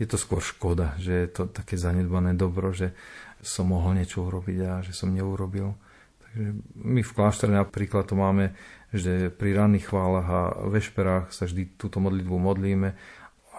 Je 0.00 0.08
to 0.08 0.16
skôr 0.16 0.40
škoda, 0.40 0.96
že 0.96 1.12
je 1.12 1.28
to 1.28 1.42
také 1.52 1.76
zanedbané 1.76 2.32
dobro, 2.32 2.72
že 2.72 2.96
som 3.44 3.68
mohol 3.68 4.00
niečo 4.00 4.24
urobiť 4.24 4.58
a 4.64 4.72
že 4.80 4.96
som 4.96 5.12
neurobil. 5.12 5.76
Takže 6.24 6.44
my 6.80 7.00
v 7.04 7.14
kláštore 7.14 7.52
napríklad 7.52 8.08
to 8.08 8.16
máme, 8.16 8.56
že 8.96 9.28
pri 9.28 9.60
ranných 9.60 9.92
chválach 9.92 10.28
a 10.28 10.40
vešperách 10.72 11.36
sa 11.36 11.44
vždy 11.44 11.76
túto 11.76 12.00
modlitbu 12.00 12.32
modlíme, 12.32 12.96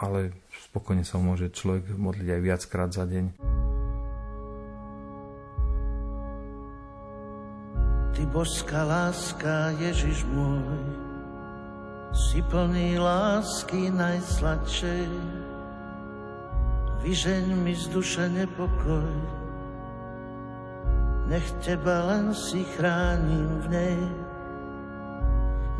ale 0.01 0.33
spokojne 0.65 1.05
sa 1.05 1.21
môže 1.21 1.53
človek 1.53 1.93
modliť 1.93 2.27
aj 2.33 2.41
viackrát 2.41 2.89
za 2.89 3.05
deň. 3.05 3.70
Ty 8.11 8.27
božská 8.27 8.83
láska, 8.83 9.71
Ježiš 9.79 10.27
môj, 10.27 10.67
si 12.11 12.43
plný 12.43 12.99
lásky 12.99 13.87
najsladšej. 13.87 15.07
Vyžeň 17.01 17.55
mi 17.55 17.71
z 17.71 17.87
duše 17.87 18.27
nepokoj, 18.29 19.09
nech 21.31 21.47
teba 21.63 22.03
len 22.11 22.35
si 22.35 22.67
chránim 22.75 23.63
v 23.63 23.67
nej. 23.71 23.99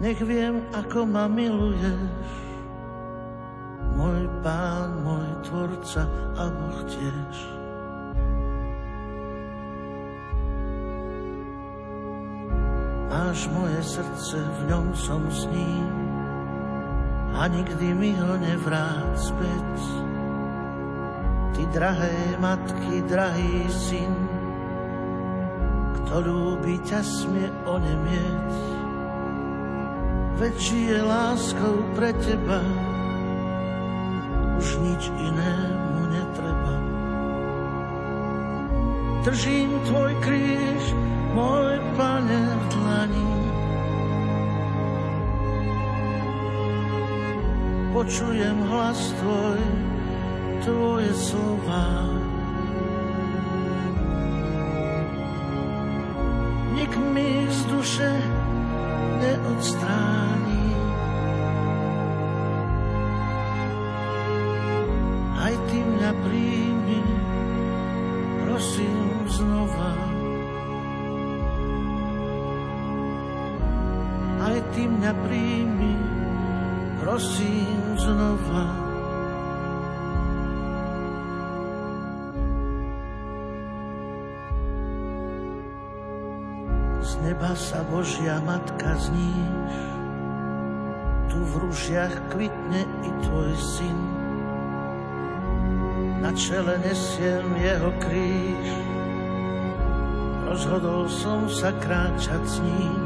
Nech 0.02 0.24
viem, 0.24 0.66
ako 0.72 1.06
ma 1.06 1.28
miluješ, 1.28 2.32
môj 3.94 4.26
pán, 4.40 5.04
môj 5.04 5.30
tvorca 5.46 6.08
a 6.40 6.48
Boh 6.48 6.80
tiež. 6.88 7.61
Máš 13.12 13.52
moje 13.52 13.84
srdce, 13.84 14.40
v 14.40 14.62
ňom 14.72 14.96
som 14.96 15.20
s 15.28 15.44
ním 15.52 15.84
a 17.36 17.44
nikdy 17.52 17.92
mi 17.92 18.16
ho 18.16 18.40
nevrát 18.40 19.12
späť. 19.20 19.72
Ty 21.52 21.62
drahé 21.76 22.40
matky, 22.40 23.04
drahý 23.12 23.68
syn, 23.68 24.16
kto 26.00 26.24
ľúbi 26.24 26.80
ťa 26.88 27.04
smie 27.04 27.52
onemieť. 27.68 28.52
Veď 30.40 30.56
žije 30.56 30.98
láskou 31.04 31.84
pre 31.92 32.16
teba, 32.24 32.64
už 34.56 34.68
nič 34.88 35.12
inému 35.12 36.02
netreba. 36.16 36.76
Držím 39.28 39.72
tvoj 39.84 40.12
kríž, 40.24 40.84
môj 41.32 41.80
pane 41.96 42.42
v 42.52 42.64
dlani. 42.76 43.34
Počujem 47.92 48.58
hlas 48.72 49.00
tvoj, 49.20 49.60
tvoje 50.64 51.12
slova. 51.16 51.88
Nik 56.76 56.94
mi 57.14 57.46
z 57.52 57.60
duše 57.68 58.12
neodstráni. 59.20 60.31
Božia 88.22 88.38
Matka 88.46 88.94
zníš, 89.02 89.74
tu 91.26 91.42
v 91.42 91.54
rušiach 91.66 92.30
kvitne 92.30 92.86
i 93.02 93.10
tvoj 93.26 93.50
syn. 93.58 93.98
Na 96.22 96.30
čele 96.30 96.78
nesiem 96.86 97.50
jeho 97.58 97.90
kríž, 97.98 98.68
rozhodol 100.46 101.10
som 101.10 101.50
sa 101.50 101.74
kráčať 101.82 102.46
s 102.46 102.62
ním 102.62 103.02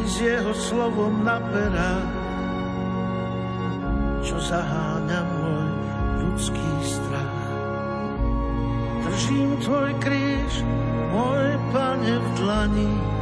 i 0.00 0.02
s 0.08 0.16
jeho 0.16 0.56
slovom 0.56 1.20
na 1.20 1.36
perách 1.52 2.08
čo 4.24 4.40
zaháňa 4.40 5.28
môj 5.28 5.68
ľudský 6.24 6.72
strach. 6.88 7.40
Držím 9.04 9.60
tvoj 9.60 9.92
kríž, 10.00 10.64
môj 11.12 11.60
pane 11.68 12.16
v 12.16 12.26
dlani. 12.40 13.21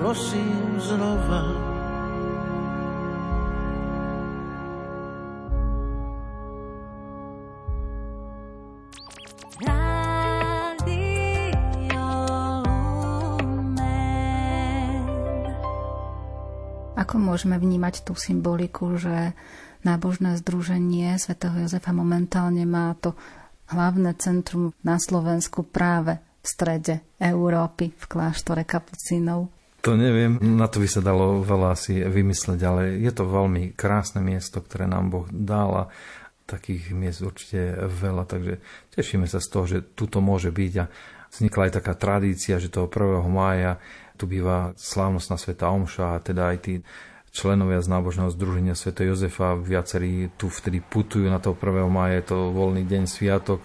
prosím 0.00 0.80
znova. 0.80 1.44
Ako 16.96 17.20
môžeme 17.20 17.60
vnímať 17.60 18.00
tú 18.00 18.16
symboliku, 18.16 18.96
že 18.96 19.36
nábožné 19.84 20.40
združenie 20.40 21.12
svätého 21.20 21.60
Jozefa 21.60 21.92
momentálne 21.92 22.64
má 22.64 22.96
to 22.96 23.12
hlavné 23.68 24.16
centrum 24.16 24.72
na 24.80 24.96
Slovensku 24.96 25.60
práve 25.68 26.16
v 26.40 26.46
strede 26.48 26.94
Európy, 27.20 27.92
v 27.92 28.04
kláštore 28.08 28.64
kapucínov? 28.64 29.59
To 29.80 29.96
neviem, 29.96 30.36
na 30.60 30.68
to 30.68 30.76
by 30.76 30.88
sa 30.88 31.00
dalo 31.00 31.40
veľa 31.40 31.72
asi 31.72 32.04
vymysleť, 32.04 32.60
ale 32.68 32.82
je 33.00 33.12
to 33.16 33.24
veľmi 33.24 33.72
krásne 33.72 34.20
miesto, 34.20 34.60
ktoré 34.60 34.84
nám 34.84 35.08
Boh 35.08 35.26
dal 35.32 35.70
a 35.72 35.84
takých 36.44 36.92
miest 36.92 37.24
určite 37.24 37.78
veľa, 37.88 38.26
takže 38.26 38.58
tešíme 38.92 39.24
sa 39.24 39.38
z 39.38 39.48
toho, 39.48 39.64
že 39.64 39.78
tuto 39.94 40.18
môže 40.18 40.50
byť 40.50 40.72
a 40.82 40.84
vznikla 41.30 41.70
aj 41.70 41.72
taká 41.78 41.94
tradícia, 41.94 42.58
že 42.58 42.68
toho 42.68 42.90
1. 42.90 43.22
mája 43.30 43.78
tu 44.18 44.26
býva 44.28 44.76
slávnostná 44.76 45.40
sveta 45.40 45.72
Omša 45.72 46.18
a 46.18 46.22
teda 46.22 46.52
aj 46.52 46.58
tí 46.60 46.74
členovia 47.30 47.78
z 47.80 47.88
nábožného 47.88 48.28
združenia 48.34 48.74
Sv. 48.74 48.92
Jozefa, 48.98 49.54
viacerí 49.54 50.34
tu 50.34 50.50
vtedy 50.50 50.82
putujú 50.82 51.30
na 51.30 51.38
to 51.38 51.54
1. 51.54 51.86
maja, 51.86 52.18
je 52.18 52.26
to 52.34 52.38
voľný 52.50 52.82
deň, 52.84 53.06
sviatok, 53.06 53.62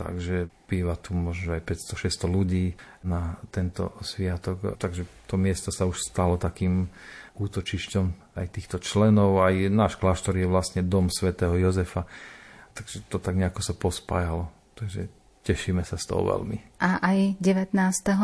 takže 0.00 0.48
býva 0.64 0.96
tu 0.96 1.12
možno 1.12 1.60
aj 1.60 1.62
500-600 1.68 2.24
ľudí 2.24 2.72
na 3.04 3.36
tento 3.52 3.92
sviatok, 4.00 4.80
takže 4.80 5.04
to 5.28 5.36
miesto 5.36 5.68
sa 5.68 5.84
už 5.84 6.00
stalo 6.00 6.40
takým 6.40 6.88
útočišťom 7.36 8.36
aj 8.40 8.46
týchto 8.48 8.80
členov, 8.80 9.44
aj 9.44 9.68
náš 9.68 10.00
kláštor 10.00 10.40
je 10.40 10.48
vlastne 10.48 10.80
dom 10.80 11.12
svätého 11.12 11.52
Jozefa, 11.60 12.08
takže 12.72 13.04
to 13.12 13.20
tak 13.20 13.36
nejako 13.36 13.60
sa 13.60 13.76
pospájalo. 13.76 14.48
Takže 14.80 15.20
Tešíme 15.40 15.80
sa 15.88 15.96
z 15.96 16.04
toho 16.04 16.36
veľmi. 16.36 16.84
A 16.84 17.00
aj 17.00 17.40
19. 17.40 17.72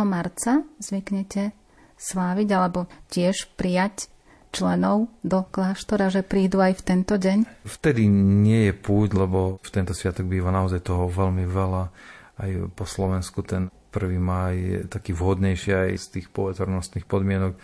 marca 0.04 0.60
zvyknete 0.76 1.56
sláviť 1.96 2.48
alebo 2.52 2.84
tiež 3.08 3.56
prijať 3.56 4.12
členov 4.52 5.11
do 5.22 5.44
kláštora, 5.46 6.11
že 6.11 6.26
prídu 6.26 6.62
aj 6.62 6.80
v 6.80 6.82
tento 6.82 7.14
deň? 7.18 7.66
Vtedy 7.66 8.06
nie 8.11 8.70
je 8.70 8.74
púť, 8.74 9.16
lebo 9.16 9.59
v 9.61 9.70
tento 9.70 9.92
sviatok 9.92 10.26
býva 10.26 10.54
naozaj 10.54 10.82
toho 10.85 11.11
veľmi 11.11 11.44
veľa. 11.46 11.85
Aj 12.37 12.50
po 12.76 12.85
Slovensku 12.85 13.40
ten 13.46 13.72
1. 13.90 14.20
máj 14.20 14.54
je 14.56 14.78
taký 14.92 15.16
vhodnejší 15.16 15.72
aj 15.72 15.90
z 15.96 16.06
tých 16.20 16.26
povetrnostných 16.28 17.09
podmienok, 17.09 17.56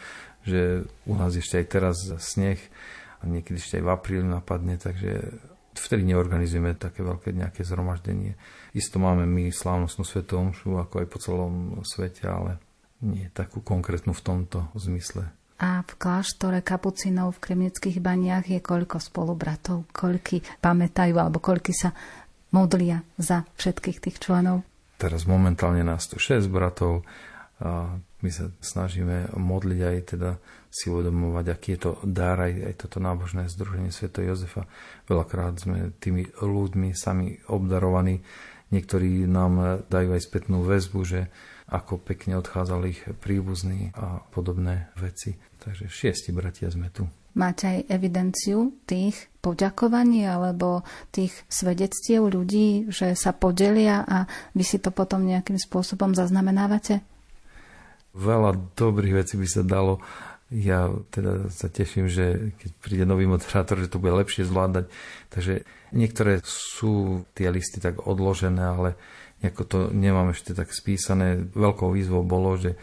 že 0.49 0.89
u 1.05 1.15
nás 1.15 1.37
ešte 1.37 1.61
aj 1.61 1.67
teraz 1.69 1.97
sneh 2.19 2.59
a 3.21 3.29
niekedy 3.29 3.61
ešte 3.61 3.79
aj 3.79 3.85
v 3.85 3.93
apríli 3.93 4.27
napadne, 4.27 4.81
takže 4.81 5.39
vtedy 5.77 6.09
neorganizujeme 6.09 6.77
také 6.77 7.05
veľké 7.05 7.37
nejaké 7.37 7.63
zhromaždenie. 7.65 8.37
Isto 8.73 8.97
máme 8.97 9.29
my 9.29 9.53
slávnostnú 9.53 10.05
svetu 10.09 10.41
omšu, 10.41 10.81
ako 10.81 11.05
aj 11.05 11.07
po 11.09 11.19
celom 11.21 11.55
svete, 11.85 12.25
ale 12.29 12.57
nie 13.05 13.29
takú 13.35 13.61
konkrétnu 13.61 14.17
v 14.17 14.25
tomto 14.25 14.73
zmysle. 14.79 15.29
A 15.63 15.87
v 15.87 15.93
kláštore 15.95 16.59
kapucinov 16.59 17.39
v 17.39 17.43
Kremnických 17.47 18.03
baniach 18.03 18.51
je 18.51 18.59
koľko 18.59 18.99
spolubratov? 18.99 19.87
Koľky 19.95 20.43
pamätajú 20.59 21.15
alebo 21.15 21.39
koľky 21.39 21.71
sa 21.71 21.95
modlia 22.51 23.07
za 23.15 23.47
všetkých 23.55 24.03
tých 24.03 24.19
členov? 24.19 24.67
Teraz 24.99 25.23
momentálne 25.23 25.87
nás 25.87 26.11
tu 26.11 26.19
6 26.19 26.51
bratov 26.51 27.07
a 27.63 27.95
my 27.95 28.31
sa 28.31 28.51
snažíme 28.59 29.39
modliť 29.39 29.81
aj 29.87 29.97
teda 30.15 30.31
si 30.67 30.91
uvedomovať, 30.91 31.47
aký 31.47 31.79
je 31.79 31.81
to 31.87 31.91
dar, 32.03 32.43
aj, 32.43 32.55
aj 32.59 32.75
toto 32.83 32.99
nábožné 32.99 33.47
združenie 33.47 33.95
Sv. 33.95 34.11
Jozefa. 34.19 34.67
Veľakrát 35.07 35.63
sme 35.63 35.95
tými 36.03 36.27
ľuďmi 36.43 36.91
sami 36.91 37.39
obdarovaní 37.47 38.19
Niektorí 38.73 39.29
nám 39.29 39.85
dajú 39.93 40.17
aj 40.17 40.23
spätnú 40.25 40.65
väzbu, 40.65 41.01
že 41.05 41.29
ako 41.69 42.01
pekne 42.01 42.41
odchádzali 42.41 42.85
ich 42.89 43.05
príbuzní 43.21 43.93
a 43.93 44.25
podobné 44.33 44.89
veci. 44.97 45.37
Takže 45.63 45.87
šiesti 45.87 46.35
bratia 46.35 46.69
sme 46.69 46.91
tu. 46.91 47.07
Máte 47.33 47.65
aj 47.65 47.79
evidenciu 47.89 48.77
tých 48.85 49.31
poďakovaní 49.41 50.29
alebo 50.29 50.85
tých 51.09 51.33
svedectiev 51.49 52.29
ľudí, 52.29 52.93
že 52.93 53.17
sa 53.17 53.33
podelia 53.33 54.05
a 54.05 54.29
vy 54.53 54.65
si 54.67 54.77
to 54.77 54.93
potom 54.93 55.25
nejakým 55.25 55.57
spôsobom 55.57 56.13
zaznamenávate? 56.13 57.01
Veľa 58.13 58.77
dobrých 58.77 59.25
vecí 59.25 59.41
by 59.41 59.49
sa 59.49 59.63
dalo 59.65 60.05
ja 60.53 60.93
teda 61.09 61.49
sa 61.49 61.73
teším, 61.73 62.13
že 62.13 62.53
keď 62.61 62.71
príde 62.85 63.05
nový 63.09 63.25
moderátor, 63.25 63.81
že 63.81 63.89
to 63.89 63.97
bude 63.97 64.13
lepšie 64.13 64.45
zvládať. 64.45 64.93
Takže 65.33 65.65
niektoré 65.97 66.45
sú 66.45 67.25
tie 67.33 67.49
listy 67.49 67.81
tak 67.81 68.05
odložené, 68.05 68.61
ale 68.61 69.01
nejako 69.41 69.63
to 69.65 69.79
nemám 69.97 70.37
ešte 70.37 70.53
tak 70.53 70.69
spísané. 70.77 71.41
Veľkou 71.57 71.89
výzvou 71.97 72.21
bolo, 72.21 72.61
že 72.61 72.77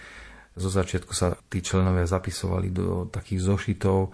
zo 0.56 0.70
začiatku 0.70 1.14
sa 1.14 1.38
tí 1.48 1.62
členovia 1.62 2.10
zapisovali 2.10 2.70
do 2.74 3.06
takých 3.10 3.42
zošitov 3.44 4.12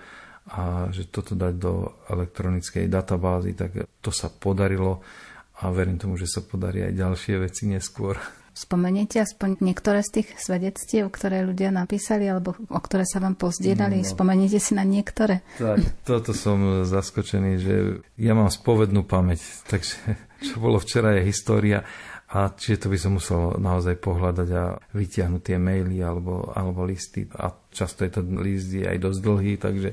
a 0.51 0.93
že 0.93 1.09
toto 1.09 1.33
dať 1.33 1.53
do 1.57 2.05
elektronickej 2.05 2.85
databázy, 2.85 3.57
tak 3.57 3.89
to 4.01 4.11
sa 4.13 4.29
podarilo 4.29 5.01
a 5.63 5.71
verím 5.71 5.97
tomu, 5.97 6.19
že 6.19 6.29
sa 6.29 6.43
podarí 6.43 6.85
aj 6.85 6.93
ďalšie 6.93 7.35
veci 7.41 7.65
neskôr. 7.65 8.19
Spomeniete 8.55 9.19
aspoň 9.19 9.59
niektoré 9.59 9.99
z 9.99 10.21
tých 10.21 10.39
svedectiev, 10.39 11.11
ktoré 11.11 11.43
ľudia 11.43 11.75
napísali 11.75 12.23
alebo 12.23 12.55
o 12.55 12.79
ktoré 12.79 13.03
sa 13.03 13.19
vám 13.19 13.35
pozdiedali? 13.35 13.99
No. 13.99 14.07
Spomeniete 14.07 14.63
si 14.63 14.71
na 14.79 14.87
niektoré? 14.87 15.43
Tak, 15.59 16.07
toto 16.07 16.31
som 16.31 16.87
zaskočený, 16.87 17.51
že 17.59 17.75
ja 18.15 18.31
mám 18.31 18.47
spovednú 18.47 19.03
pamäť, 19.03 19.43
takže 19.67 19.99
čo 20.39 20.63
bolo 20.63 20.79
včera 20.79 21.19
je 21.19 21.27
história 21.27 21.83
a 22.35 22.51
čiže 22.51 22.83
to 22.83 22.87
by 22.91 22.97
som 22.99 23.15
musel 23.15 23.55
naozaj 23.55 23.95
pohľadať 24.03 24.49
a 24.51 24.75
vytiahnuť 24.91 25.39
tie 25.39 25.55
maily 25.55 26.03
alebo, 26.03 26.51
alebo 26.51 26.83
listy 26.83 27.23
a 27.31 27.47
často 27.71 28.03
je 28.03 28.11
to 28.11 28.21
list 28.43 28.75
je 28.75 28.83
aj 28.83 28.99
dosť 28.99 29.19
dlhý, 29.23 29.53
takže 29.55 29.89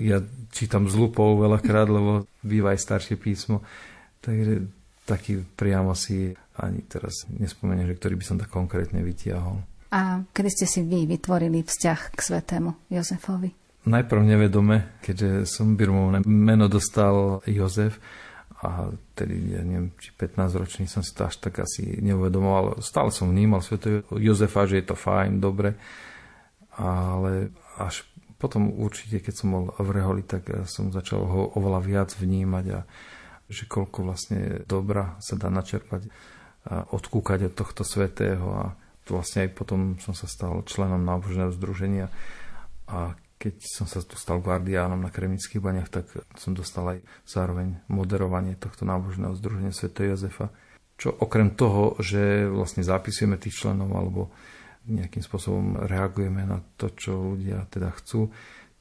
ja 0.00 0.24
čítam 0.48 0.88
z 0.88 0.96
lupou 0.96 1.36
veľakrát, 1.36 1.84
lebo 1.96 2.24
býva 2.40 2.72
aj 2.72 2.80
staršie 2.80 3.20
písmo. 3.20 3.60
Takže 4.24 4.64
taký 5.04 5.44
priamo 5.44 5.92
si 5.92 6.32
ani 6.56 6.80
teraz 6.88 7.28
nespomeniem, 7.28 7.92
že 7.92 7.98
ktorý 8.00 8.14
by 8.16 8.24
som 8.24 8.36
tak 8.40 8.48
konkrétne 8.48 9.04
vytiahol. 9.04 9.60
A 9.90 10.22
kedy 10.32 10.48
ste 10.48 10.66
si 10.70 10.80
vy 10.86 11.04
vytvorili 11.04 11.60
vzťah 11.66 12.00
k 12.14 12.18
svetému 12.20 12.88
Jozefovi? 12.88 13.50
Najprv 13.80 14.22
nevedome, 14.22 15.00
keďže 15.00 15.48
som 15.48 15.76
birmovné 15.76 16.20
meno 16.28 16.68
dostal 16.68 17.40
Jozef 17.48 17.96
a 18.60 18.92
tedy, 19.16 19.56
ja 19.56 19.64
neviem, 19.64 19.88
či 19.96 20.12
15 20.12 20.60
ročný 20.60 20.84
som 20.84 21.00
si 21.00 21.16
to 21.16 21.24
až 21.24 21.40
tak 21.40 21.64
asi 21.64 21.96
neuvedomoval. 22.04 22.84
Stále 22.84 23.08
som 23.08 23.32
vnímal 23.32 23.64
sveto 23.64 24.04
Jozefa, 24.12 24.68
že 24.68 24.84
je 24.84 24.86
to 24.92 24.96
fajn, 25.00 25.40
dobre, 25.40 25.80
ale 26.76 27.56
až 27.80 28.04
potom 28.36 28.72
určite, 28.72 29.20
keď 29.24 29.34
som 29.36 29.48
bol 29.52 29.64
v 29.80 29.88
Reholi, 29.96 30.24
tak 30.24 30.48
som 30.68 30.92
začal 30.92 31.24
ho 31.24 31.56
oveľa 31.56 31.80
viac 31.80 32.10
vnímať 32.12 32.66
a 32.72 32.80
že 33.50 33.64
koľko 33.66 34.06
vlastne 34.06 34.62
dobra 34.64 35.16
sa 35.18 35.34
dá 35.40 35.48
načerpať 35.48 36.08
a 36.60 36.84
odkúkať 36.92 37.48
od 37.48 37.54
tohto 37.56 37.82
svetého 37.88 38.44
a 38.44 38.64
vlastne 39.08 39.48
aj 39.48 39.50
potom 39.56 39.96
som 39.98 40.12
sa 40.12 40.28
stal 40.28 40.60
členom 40.68 41.02
nábožného 41.02 41.50
združenia 41.56 42.12
a 42.86 43.16
keď 43.40 43.54
som 43.64 43.88
sa 43.88 44.04
tu 44.04 44.20
stal 44.20 44.44
guardiánom 44.44 45.00
na 45.00 45.08
Kremnických 45.08 45.64
baniach, 45.64 45.88
tak 45.88 46.12
som 46.36 46.52
dostal 46.52 46.84
aj 46.92 46.98
zároveň 47.24 47.80
moderovanie 47.88 48.52
tohto 48.52 48.84
nábožného 48.84 49.32
združenia 49.32 49.72
Sv. 49.72 49.96
Jozefa. 49.96 50.52
Čo 51.00 51.16
okrem 51.16 51.56
toho, 51.56 51.96
že 52.04 52.44
vlastne 52.44 52.84
zapisujeme 52.84 53.40
tých 53.40 53.56
členov 53.56 53.96
alebo 53.96 54.28
nejakým 54.84 55.24
spôsobom 55.24 55.88
reagujeme 55.88 56.44
na 56.44 56.60
to, 56.76 56.92
čo 56.92 57.32
ľudia 57.32 57.64
teda 57.72 57.88
chcú, 57.96 58.28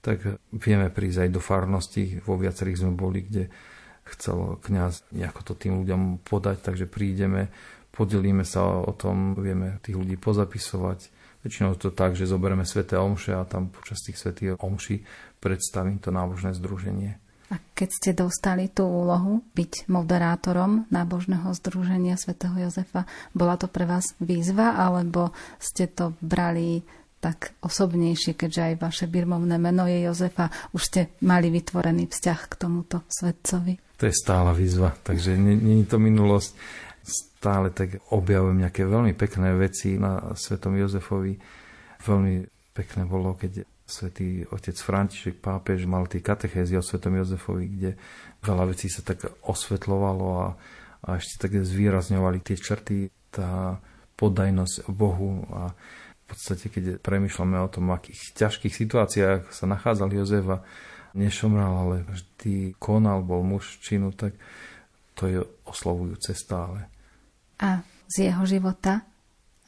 tak 0.03 0.43
vieme 0.51 0.91
prísť 0.91 1.27
aj 1.27 1.29
do 1.31 1.39
farnosti. 1.39 2.19
Vo 2.23 2.35
viacerých 2.35 2.83
sme 2.83 2.99
boli, 2.99 3.23
kde 3.23 3.47
chcel 4.11 4.59
kňaz 4.59 5.07
nejako 5.15 5.41
to 5.47 5.53
tým 5.55 5.79
ľuďom 5.79 6.23
podať, 6.27 6.67
takže 6.67 6.83
prídeme, 6.91 7.47
podelíme 7.95 8.43
sa 8.43 8.83
o 8.83 8.91
tom, 8.91 9.39
vieme 9.39 9.79
tých 9.79 9.95
ľudí 9.95 10.19
pozapisovať, 10.19 11.18
Väčšinou 11.39 11.79
to 11.79 11.95
tak, 11.95 12.19
že 12.19 12.27
zoberieme 12.27 12.67
sveté 12.67 12.99
omše 12.99 13.31
a 13.31 13.47
tam 13.47 13.71
počas 13.71 14.03
tých 14.03 14.19
svetých 14.19 14.59
omší 14.59 15.07
predstavím 15.39 15.99
to 16.03 16.11
nábožné 16.11 16.51
združenie. 16.51 17.15
A 17.49 17.57
keď 17.73 17.89
ste 17.89 18.11
dostali 18.13 18.69
tú 18.69 18.85
úlohu 18.85 19.41
byť 19.57 19.89
moderátorom 19.89 20.85
nábožného 20.93 21.49
združenia 21.57 22.13
svätého 22.13 22.53
Jozefa, 22.53 23.09
bola 23.33 23.57
to 23.57 23.65
pre 23.65 23.89
vás 23.89 24.13
výzva, 24.21 24.77
alebo 24.77 25.33
ste 25.57 25.89
to 25.89 26.13
brali 26.21 26.85
tak 27.19 27.57
osobnejšie, 27.65 28.37
keďže 28.37 28.61
aj 28.61 28.75
vaše 28.79 29.05
birmovné 29.09 29.57
meno 29.57 29.89
je 29.89 30.05
Jozefa, 30.05 30.53
už 30.71 30.81
ste 30.85 31.01
mali 31.25 31.49
vytvorený 31.49 32.07
vzťah 32.07 32.39
k 32.47 32.53
tomuto 32.53 33.01
svetcovi? 33.09 33.97
To 33.99 34.07
je 34.07 34.15
stála 34.15 34.55
výzva, 34.55 34.95
takže 35.03 35.35
není 35.35 35.83
to 35.83 35.99
minulosť 35.99 36.55
stále 37.09 37.73
tak 37.73 37.99
objavujem 38.13 38.61
nejaké 38.61 38.85
veľmi 38.85 39.17
pekné 39.17 39.57
veci 39.57 39.97
na 39.97 40.37
svetom 40.37 40.77
Jozefovi. 40.77 41.35
Veľmi 42.05 42.45
pekné 42.71 43.03
bolo, 43.03 43.35
keď 43.35 43.65
svätý 43.89 44.45
otec 44.53 44.77
František 44.77 45.41
pápež 45.41 45.89
mal 45.89 46.05
tie 46.05 46.21
katechézy 46.21 46.77
o 46.77 46.85
svetom 46.85 47.17
Jozefovi, 47.17 47.65
kde 47.65 47.91
veľa 48.45 48.69
vecí 48.69 48.87
sa 48.87 49.01
tak 49.01 49.25
osvetlovalo 49.43 50.27
a, 50.37 50.47
a 51.03 51.09
ešte 51.17 51.49
tak 51.49 51.57
zvýrazňovali 51.57 52.39
tie 52.45 52.55
črty, 52.55 53.09
tá 53.33 53.81
poddajnosť 54.15 54.85
Bohu 54.93 55.43
a 55.49 55.73
v 55.73 56.23
podstate, 56.29 56.69
keď 56.69 57.01
premyšľame 57.01 57.57
o 57.57 57.71
tom, 57.73 57.89
akých 57.89 58.37
ťažkých 58.37 58.73
situáciách 58.85 59.49
sa 59.49 59.65
nachádzal 59.65 60.13
Jozef 60.13 60.45
a 60.45 60.61
nešomral, 61.17 61.73
ale 61.73 61.95
vždy 62.05 62.77
konal, 62.77 63.25
bol 63.25 63.41
muž 63.41 63.81
činu, 63.81 64.13
tak 64.13 64.37
to 65.17 65.25
je 65.25 65.41
oslovujúce 65.65 66.37
stále 66.37 66.85
a 67.59 67.83
z 68.09 68.31
jeho 68.31 68.43
života, 68.47 69.05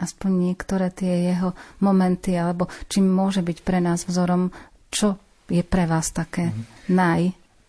aspoň 0.02 0.32
niektoré 0.52 0.90
tie 0.90 1.30
jeho 1.32 1.54
momenty, 1.86 2.34
alebo 2.34 2.66
či 2.90 3.06
môže 3.06 3.46
byť 3.46 3.58
pre 3.62 3.78
nás 3.78 4.08
vzorom, 4.08 4.50
čo 4.90 5.22
je 5.52 5.62
pre 5.62 5.86
vás 5.86 6.10
také 6.10 6.50
mm-hmm. 6.50 6.90
naj. 6.90 7.22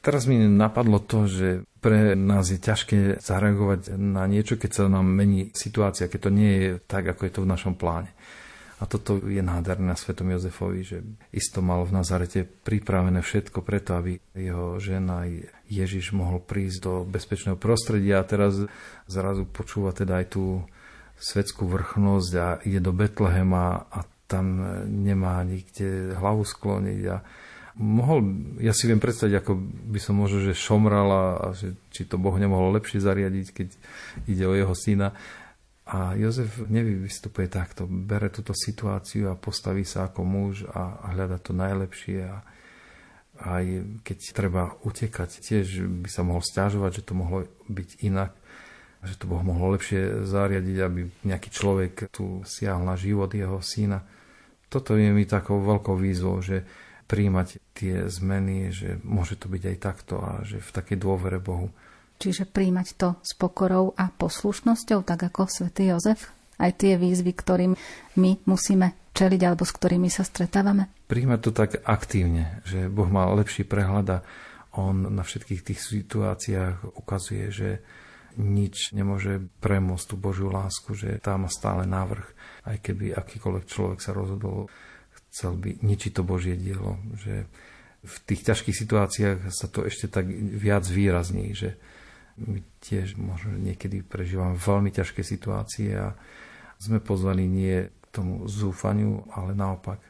Teraz 0.03 0.27
mi 0.27 0.35
napadlo 0.39 0.99
to, 0.99 1.31
že 1.31 1.63
pre 1.83 2.15
nás 2.15 2.51
je 2.51 2.59
ťažké 2.59 3.23
zareagovať 3.23 3.99
na 3.99 4.27
niečo, 4.27 4.55
keď 4.59 4.71
sa 4.71 4.83
nám 4.87 5.07
mení 5.07 5.51
situácia, 5.55 6.11
keď 6.11 6.21
to 6.27 6.31
nie 6.31 6.53
je 6.59 6.71
tak, 6.87 7.07
ako 7.07 7.27
je 7.27 7.33
to 7.35 7.41
v 7.43 7.51
našom 7.51 7.75
pláne. 7.75 8.11
A 8.83 8.91
toto 8.91 9.23
je 9.23 9.39
nádherné 9.39 9.95
na 9.95 9.99
Svetom 9.99 10.27
Jozefovi, 10.35 10.83
že 10.83 11.07
isto 11.31 11.63
mal 11.63 11.87
v 11.87 11.95
Nazarete 11.95 12.43
pripravené 12.43 13.23
všetko 13.23 13.63
preto, 13.63 13.95
aby 13.95 14.19
jeho 14.35 14.83
žena 14.83 15.23
aj 15.23 15.55
Ježiš 15.71 16.11
mohol 16.11 16.43
prísť 16.43 16.79
do 16.83 16.95
bezpečného 17.07 17.55
prostredia 17.55 18.19
a 18.19 18.27
teraz 18.27 18.59
zrazu 19.07 19.47
počúva 19.47 19.95
teda 19.95 20.19
aj 20.19 20.35
tú 20.35 20.67
svetskú 21.23 21.71
vrchnosť 21.71 22.33
a 22.35 22.47
ide 22.67 22.83
do 22.83 22.91
Betlehema 22.91 23.87
a 23.87 24.03
tam 24.27 24.59
nemá 24.91 25.39
nikde 25.47 26.19
hlavu 26.19 26.43
skloniť 26.43 27.03
a 27.07 27.23
mohol, 27.79 28.19
ja 28.61 28.75
si 28.77 28.85
viem 28.91 29.01
predstaviť, 29.01 29.35
ako 29.41 29.53
by 29.93 30.01
som 30.01 30.19
možno, 30.19 30.45
že 30.45 30.59
šomral 30.59 31.09
a 31.09 31.47
že, 31.57 31.73
či 31.89 32.05
to 32.05 32.21
Boh 32.21 32.35
nemohol 32.37 32.75
lepšie 32.77 33.01
zariadiť, 33.01 33.47
keď 33.53 33.69
ide 34.29 34.45
o 34.45 34.57
jeho 34.57 34.75
syna. 34.77 35.17
A 35.83 36.15
Jozef 36.15 36.63
nevystupuje 36.71 37.51
takto, 37.51 37.91
bere 37.91 38.31
túto 38.31 38.55
situáciu 38.55 39.27
a 39.27 39.39
postaví 39.39 39.83
sa 39.83 40.07
ako 40.07 40.23
muž 40.23 40.63
a, 40.71 41.11
hľada 41.11 41.43
to 41.43 41.51
najlepšie 41.51 42.23
a 42.23 42.39
aj 43.43 43.65
keď 44.07 44.19
treba 44.31 44.79
utekať, 44.87 45.43
tiež 45.43 45.83
by 46.05 46.07
sa 46.07 46.23
mohol 46.23 46.45
stiažovať, 46.45 47.03
že 47.03 47.07
to 47.11 47.13
mohlo 47.19 47.51
byť 47.67 47.91
inak, 48.07 48.31
že 49.03 49.19
to 49.19 49.27
Boh 49.27 49.43
mohol 49.43 49.75
lepšie 49.75 50.23
zariadiť, 50.23 50.77
aby 50.79 51.01
nejaký 51.27 51.51
človek 51.51 52.15
tu 52.15 52.47
siahol 52.47 52.87
na 52.87 52.95
život 52.95 53.35
jeho 53.35 53.59
syna. 53.59 54.07
Toto 54.71 54.95
je 54.95 55.11
mi 55.11 55.27
takou 55.27 55.59
veľkou 55.59 55.99
výzvou, 55.99 56.39
že 56.39 56.63
príjmať 57.11 57.59
tie 57.75 58.07
zmeny, 58.07 58.71
že 58.71 59.03
môže 59.03 59.35
to 59.35 59.51
byť 59.51 59.63
aj 59.75 59.77
takto 59.83 60.23
a 60.23 60.47
že 60.47 60.63
v 60.63 60.71
takej 60.71 60.97
dôvere 61.03 61.43
Bohu. 61.43 61.75
Čiže 62.23 62.47
príjmať 62.47 62.89
to 62.95 63.09
s 63.19 63.35
pokorou 63.35 63.99
a 63.99 64.07
poslušnosťou, 64.07 65.03
tak 65.03 65.27
ako 65.27 65.51
svätý 65.51 65.91
Jozef? 65.91 66.31
Aj 66.55 66.71
tie 66.71 66.95
výzvy, 66.95 67.35
ktorým 67.35 67.75
my 68.15 68.47
musíme 68.47 68.95
čeliť 69.11 69.41
alebo 69.43 69.67
s 69.67 69.75
ktorými 69.75 70.07
sa 70.07 70.23
stretávame? 70.23 70.87
Príjmať 71.11 71.41
to 71.43 71.51
tak 71.51 71.83
aktívne, 71.83 72.63
že 72.63 72.87
Boh 72.87 73.11
má 73.11 73.27
lepší 73.35 73.67
prehľad 73.67 74.07
a 74.07 74.19
on 74.79 75.11
na 75.11 75.27
všetkých 75.27 75.67
tých 75.67 75.83
situáciách 75.83 76.95
ukazuje, 76.95 77.51
že 77.51 77.71
nič 78.39 78.95
nemôže 78.95 79.43
premôcť 79.59 80.07
tú 80.07 80.15
Božiu 80.15 80.47
lásku, 80.47 80.95
že 80.95 81.19
tá 81.19 81.35
má 81.35 81.51
stále 81.51 81.91
návrh, 81.91 82.27
aj 82.71 82.77
keby 82.87 83.19
akýkoľvek 83.19 83.67
človek 83.67 83.99
sa 83.99 84.15
rozhodol, 84.15 84.71
chcel 85.35 85.59
by 85.59 85.83
ničiť 85.83 86.13
to 86.15 86.23
Božie 86.23 86.55
dielo, 86.55 87.03
že 87.19 87.51
v 88.07 88.17
tých 88.31 88.47
ťažkých 88.47 88.77
situáciách 88.79 89.39
sa 89.51 89.67
to 89.67 89.83
ešte 89.83 90.07
tak 90.07 90.31
viac 90.55 90.87
výrazní, 90.87 91.51
že 91.53 91.83
tiež 92.83 93.17
možno 93.21 93.57
niekedy 93.59 94.03
prežívame 94.03 94.57
veľmi 94.57 94.91
ťažké 94.91 95.21
situácie 95.23 95.95
a 95.95 96.17
sme 96.83 96.99
pozvaní 96.99 97.47
nie 97.47 97.87
k 97.87 98.07
tomu 98.11 98.45
zúfaniu, 98.51 99.25
ale 99.33 99.55
naopak 99.55 100.03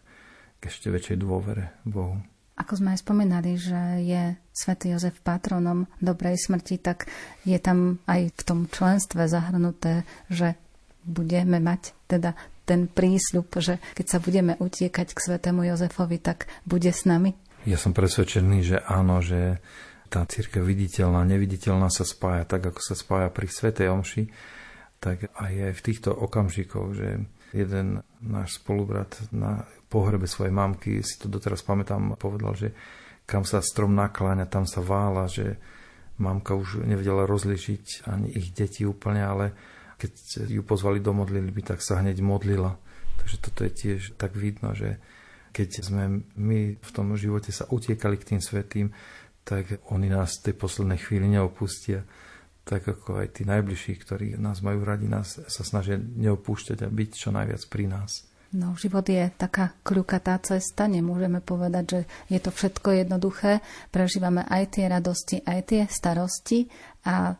k 0.58 0.62
ešte 0.70 0.88
väčšej 0.88 1.16
dôvere 1.20 1.74
Bohu. 1.84 2.18
Ako 2.52 2.78
sme 2.78 2.94
aj 2.94 3.02
spomenali, 3.02 3.58
že 3.58 3.80
je 4.04 4.22
svätý 4.52 4.92
Jozef 4.94 5.18
patronom 5.24 5.88
dobrej 5.98 6.38
smrti, 6.38 6.78
tak 6.78 7.08
je 7.42 7.56
tam 7.58 7.98
aj 8.06 8.30
v 8.30 8.42
tom 8.44 8.68
členstve 8.68 9.26
zahrnuté, 9.26 10.04
že 10.28 10.54
budeme 11.02 11.58
mať 11.58 11.96
teda 12.06 12.38
ten 12.62 12.86
prísľub, 12.86 13.50
že 13.58 13.82
keď 13.98 14.06
sa 14.06 14.18
budeme 14.22 14.54
utiekať 14.60 15.10
k 15.10 15.18
svätému 15.18 15.66
Jozefovi, 15.66 16.22
tak 16.22 16.46
bude 16.62 16.92
s 16.94 17.02
nami? 17.02 17.34
Ja 17.66 17.78
som 17.78 17.94
presvedčený, 17.94 18.58
že 18.62 18.78
áno, 18.86 19.18
že 19.22 19.58
tá 20.12 20.28
církev 20.28 20.60
viditeľná, 20.60 21.24
neviditeľná 21.24 21.88
sa 21.88 22.04
spája 22.04 22.44
tak, 22.44 22.68
ako 22.68 22.80
sa 22.84 22.92
spája 22.92 23.32
pri 23.32 23.48
Svetej 23.48 23.88
Omši, 23.88 24.22
tak 25.00 25.32
aj, 25.32 25.72
aj 25.72 25.72
v 25.72 25.84
týchto 25.88 26.12
okamžikoch, 26.12 26.92
že 26.92 27.24
jeden 27.56 28.04
náš 28.20 28.60
spolubrat 28.60 29.08
na 29.32 29.64
pohrebe 29.88 30.28
svojej 30.28 30.52
mamky, 30.52 31.00
si 31.00 31.16
to 31.16 31.32
doteraz 31.32 31.64
pamätám, 31.64 32.20
povedal, 32.20 32.52
že 32.52 32.76
kam 33.24 33.48
sa 33.48 33.64
strom 33.64 33.96
nakláňa, 33.96 34.52
tam 34.52 34.68
sa 34.68 34.84
vála, 34.84 35.32
že 35.32 35.56
mamka 36.20 36.52
už 36.52 36.84
nevedela 36.84 37.24
rozlišiť 37.24 38.04
ani 38.12 38.28
ich 38.36 38.52
deti 38.52 38.84
úplne, 38.84 39.24
ale 39.24 39.46
keď 39.96 40.12
ju 40.50 40.62
pozvali 40.66 41.00
do 41.00 41.16
modlitby, 41.16 41.64
tak 41.64 41.80
sa 41.80 42.04
hneď 42.04 42.20
modlila. 42.20 42.76
Takže 43.16 43.36
toto 43.38 43.60
je 43.64 43.72
tiež 43.72 44.00
tak 44.20 44.36
vidno, 44.36 44.76
že 44.76 45.00
keď 45.52 45.68
sme 45.84 46.24
my 46.34 46.80
v 46.80 46.90
tom 46.90 47.12
živote 47.14 47.52
sa 47.52 47.68
utiekali 47.68 48.16
k 48.16 48.34
tým 48.34 48.40
svetým, 48.40 48.90
tak 49.42 49.82
oni 49.90 50.08
nás 50.08 50.38
v 50.38 50.50
tej 50.50 50.54
poslednej 50.54 50.98
chvíli 51.02 51.26
neopustia. 51.28 52.06
Tak 52.62 52.86
ako 52.86 53.26
aj 53.26 53.38
tí 53.38 53.42
najbližší, 53.42 53.98
ktorí 53.98 54.38
nás 54.38 54.62
majú 54.62 54.86
radi, 54.86 55.10
nás 55.10 55.34
sa 55.34 55.62
snažia 55.66 55.98
neopúšťať 55.98 56.86
a 56.86 56.88
byť 56.88 57.10
čo 57.10 57.34
najviac 57.34 57.62
pri 57.66 57.90
nás. 57.90 58.22
No, 58.52 58.76
život 58.76 59.08
je 59.08 59.32
taká 59.32 59.72
kľukatá 59.80 60.36
cesta, 60.44 60.84
nemôžeme 60.84 61.40
povedať, 61.40 61.84
že 61.88 62.00
je 62.28 62.38
to 62.38 62.52
všetko 62.52 63.00
jednoduché. 63.00 63.64
Prežívame 63.88 64.44
aj 64.44 64.76
tie 64.76 64.92
radosti, 64.92 65.40
aj 65.40 65.60
tie 65.72 65.82
starosti 65.88 66.68
a 67.08 67.34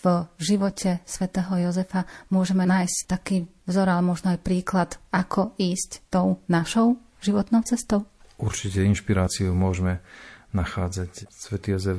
v 0.00 0.04
živote 0.42 1.04
svätého 1.06 1.70
Jozefa 1.70 2.08
môžeme 2.32 2.66
nájsť 2.66 2.98
taký 3.06 3.46
vzor, 3.68 3.86
ale 3.94 4.02
možno 4.02 4.34
aj 4.34 4.42
príklad, 4.42 4.96
ako 5.14 5.54
ísť 5.60 6.02
tou 6.10 6.42
našou 6.50 6.98
životnou 7.22 7.62
cestou. 7.62 8.08
Určite 8.40 8.80
inšpiráciu 8.82 9.52
môžeme 9.52 10.00
nachádzať. 10.52 11.30
Svetý 11.30 11.76
Jozef 11.76 11.98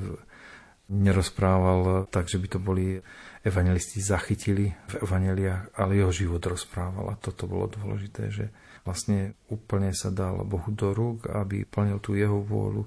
nerozprával 0.92 2.12
tak, 2.12 2.28
že 2.28 2.36
by 2.36 2.48
to 2.52 2.60
boli 2.60 3.00
evangelisti 3.48 4.04
zachytili 4.04 4.76
v 4.92 4.94
evaneliách, 5.02 5.80
ale 5.80 5.98
jeho 5.98 6.12
život 6.12 6.44
rozprával 6.44 7.16
a 7.16 7.20
toto 7.20 7.48
bolo 7.48 7.72
dôležité, 7.72 8.28
že 8.30 8.46
vlastne 8.84 9.34
úplne 9.48 9.96
sa 9.96 10.12
dal 10.12 10.44
Bohu 10.44 10.68
do 10.74 10.92
rúk, 10.92 11.32
aby 11.32 11.64
plnil 11.64 12.04
tú 12.04 12.14
jeho 12.18 12.44
vôľu, 12.44 12.86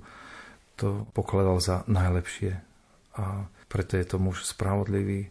to 0.74 1.06
pokladal 1.14 1.62
za 1.62 1.86
najlepšie. 1.86 2.58
A 3.14 3.46
preto 3.70 3.94
je 3.94 4.06
to 4.06 4.18
muž 4.18 4.42
spravodlivý, 4.42 5.30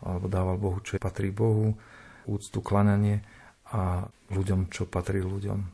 alebo 0.00 0.26
dával 0.30 0.56
Bohu, 0.56 0.78
čo 0.80 0.96
patrí 1.02 1.34
Bohu, 1.34 1.74
úctu, 2.24 2.62
klananie 2.62 3.20
a 3.74 4.06
ľuďom, 4.30 4.70
čo 4.70 4.86
patrí 4.86 5.20
ľuďom. 5.20 5.73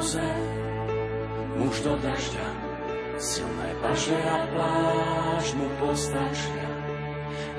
Jozef, 0.00 0.40
muž 1.60 1.84
do 1.84 1.92
dažďa, 2.00 2.48
silné 3.20 3.68
paže 3.84 4.16
a 4.16 4.48
pláž 4.48 5.52
mu 5.60 5.68
postačia. 5.76 6.68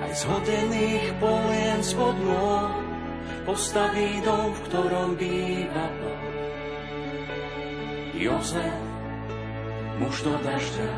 Aj 0.01 0.09
z 0.09 0.25
hodených 0.25 1.21
polien 1.21 1.85
spod 1.85 2.17
nôh 2.17 2.73
postaví 3.45 4.25
dom, 4.25 4.57
v 4.57 4.59
ktorom 4.73 5.09
býva 5.21 5.85
Boh. 6.01 6.25
Jozef, 8.17 8.81
muž 10.01 10.25
do 10.25 10.33
dažďa, 10.41 10.89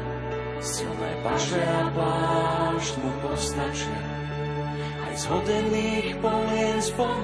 silné 0.63 1.11
paže 1.27 1.59
a 1.59 1.91
pláž 1.91 2.95
mu 3.03 3.11
postačia 3.19 3.99
aj 5.11 5.13
z 5.19 5.23
hodených 5.27 6.07
polien 6.23 6.79
spod 6.79 7.19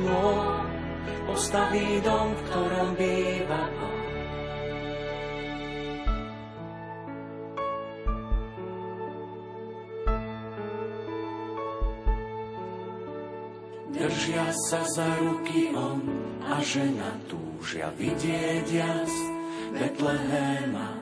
postaví 1.24 2.04
dom, 2.04 2.36
v 2.36 2.42
ktorom 2.52 2.90
býva 3.00 3.64
Boh. 3.80 3.89
Sa 14.50 14.82
za 14.82 15.06
ruky 15.22 15.70
on 15.78 16.02
a 16.42 16.58
žena 16.66 17.22
túžia 17.30 17.94
vidieť 17.94 18.66
jas 18.66 19.14
Betlehema 19.78 21.00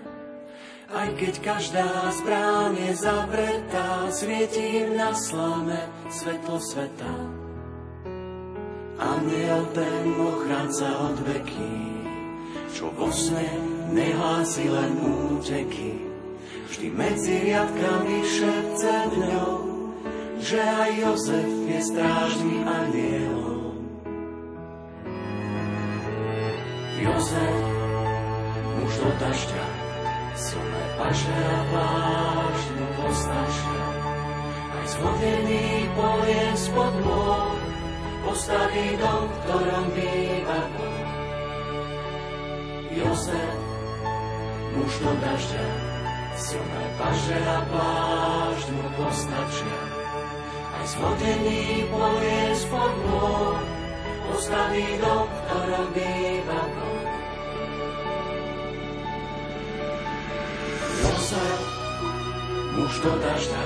aj 0.87 1.19
keď 1.19 1.35
každá 1.43 1.87
zbrán 2.15 2.71
je 2.79 2.95
zavretá, 2.95 4.07
svieti 4.07 4.87
im 4.87 4.95
na 4.95 5.11
slame 5.11 5.83
svetlo 6.07 6.63
sveta. 6.63 7.11
Aniel 8.97 9.67
ten 9.75 10.05
ochránca 10.15 10.87
od 11.11 11.17
veky, 11.27 11.75
čo 12.71 12.89
vo 12.95 13.11
sne 13.11 13.51
nehlási 13.91 14.71
len 14.71 14.95
úteky. 15.35 16.07
Vždy 16.71 16.87
medzi 16.91 17.35
riadkami 17.51 18.17
šepce 18.23 18.93
dňou, 19.11 19.66
že 20.37 20.61
aj 20.61 20.91
Jozef 21.01 21.49
je 21.65 21.79
strážný 21.81 22.57
anielom. 22.61 23.73
Jozef, 27.01 27.57
muž 28.77 28.93
do 29.01 29.11
dažďa, 29.17 29.65
silné 30.37 30.83
paže 30.97 31.33
a 31.33 31.59
plášť 31.73 32.67
mu 32.77 32.87
postačia. 33.01 33.85
Aj 34.77 34.85
z 34.85 34.95
vodených 35.01 35.89
polien 35.97 36.55
spod 36.57 36.93
môr 37.01 37.57
postaví 38.25 38.87
dom, 39.01 39.23
v 39.25 39.35
ktorom 39.41 39.85
býva. 39.97 40.59
Jozef, 42.93 43.57
muž 44.77 44.93
do 45.01 45.11
dažďa, 45.17 45.67
silné 46.37 46.85
paže 47.01 47.39
a 47.41 47.59
plášť 47.73 48.67
mu 48.73 48.85
postačia. 50.77 50.77
Aj 50.77 50.85
z 50.85 50.93
vodených 51.01 51.85
polien 51.89 52.53
spod 52.53 52.93
môr 53.09 53.57
postaví 54.29 54.87
dom, 55.01 55.25
v 55.25 55.39
ktorom 55.47 55.87
býva 55.95 56.61
Boh. 56.75 57.05
sa, 61.27 61.43
muž 62.77 62.93
do 63.03 63.13
dažďa, 63.19 63.63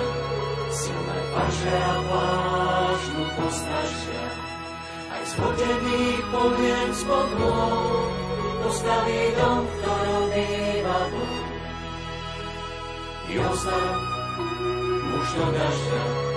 silné 0.73 1.19
paže 1.35 1.75
a 1.77 1.95
pláž 2.09 3.01
mu 3.13 3.25
postačia. 3.37 4.25
Aj 5.13 5.21
z 5.21 5.33
vodených 5.37 6.23
poviem 6.31 6.89
spod 6.95 7.29
postaví 8.65 9.21
dom, 9.37 9.61
v 9.61 9.71
ktorom 9.77 10.23
býva 10.33 10.99
Boh. 11.11 11.39
Jozef, 13.31 13.95
muž 15.05 15.27
do 15.37 15.47
dažďa, 15.53 16.30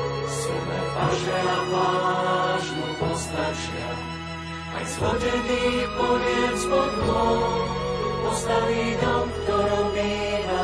silné 0.44 0.80
paže 0.92 1.38
a 1.40 1.58
pláž 1.72 2.64
mu 2.76 2.88
postačia. 3.00 3.88
Aj 4.74 4.84
z 4.84 4.94
vodených 5.00 5.88
poviem 5.96 6.54
spod 6.60 6.92
postaví 8.24 8.84
dom, 9.00 9.26
ktorom 9.30 9.86
býva. 9.96 10.62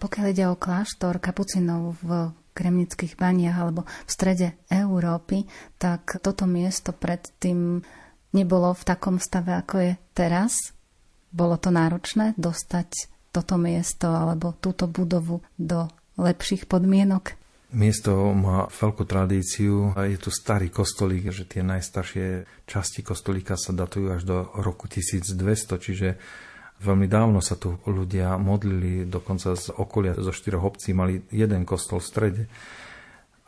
Pokiaľ 0.00 0.26
ide 0.32 0.44
o 0.48 0.56
kláštor 0.56 1.20
kapucinov 1.20 2.00
v 2.00 2.32
Kremnických 2.56 3.20
baniach 3.20 3.56
alebo 3.56 3.84
v 3.84 4.10
strede 4.10 4.48
Európy, 4.72 5.44
tak 5.76 6.20
toto 6.24 6.48
miesto 6.48 6.96
predtým 6.96 7.84
nebolo 8.32 8.72
v 8.72 8.82
takom 8.82 9.20
stave, 9.20 9.54
ako 9.60 9.76
je 9.80 9.92
teraz. 10.16 10.72
Bolo 11.30 11.60
to 11.60 11.70
náročné 11.70 12.34
dostať 12.34 13.19
toto 13.30 13.56
miesto 13.56 14.10
alebo 14.10 14.54
túto 14.58 14.90
budovu 14.90 15.42
do 15.56 15.86
lepších 16.18 16.66
podmienok? 16.66 17.38
Miesto 17.70 18.34
má 18.34 18.66
veľkú 18.66 19.06
tradíciu 19.06 19.94
a 19.94 20.10
je 20.10 20.18
tu 20.18 20.34
starý 20.34 20.74
kostolík, 20.74 21.30
že 21.30 21.46
tie 21.46 21.62
najstaršie 21.62 22.42
časti 22.66 23.06
kostolíka 23.06 23.54
sa 23.54 23.70
datujú 23.70 24.10
až 24.10 24.22
do 24.26 24.36
roku 24.58 24.90
1200, 24.90 25.78
čiže 25.78 26.08
Veľmi 26.80 27.12
dávno 27.12 27.44
sa 27.44 27.60
tu 27.60 27.76
ľudia 27.84 28.40
modlili, 28.40 29.04
dokonca 29.04 29.52
z 29.52 29.68
okolia, 29.76 30.16
zo 30.16 30.32
štyroch 30.32 30.64
obcí 30.64 30.96
mali 30.96 31.20
jeden 31.28 31.68
kostol 31.68 32.00
v 32.00 32.08
strede. 32.08 32.42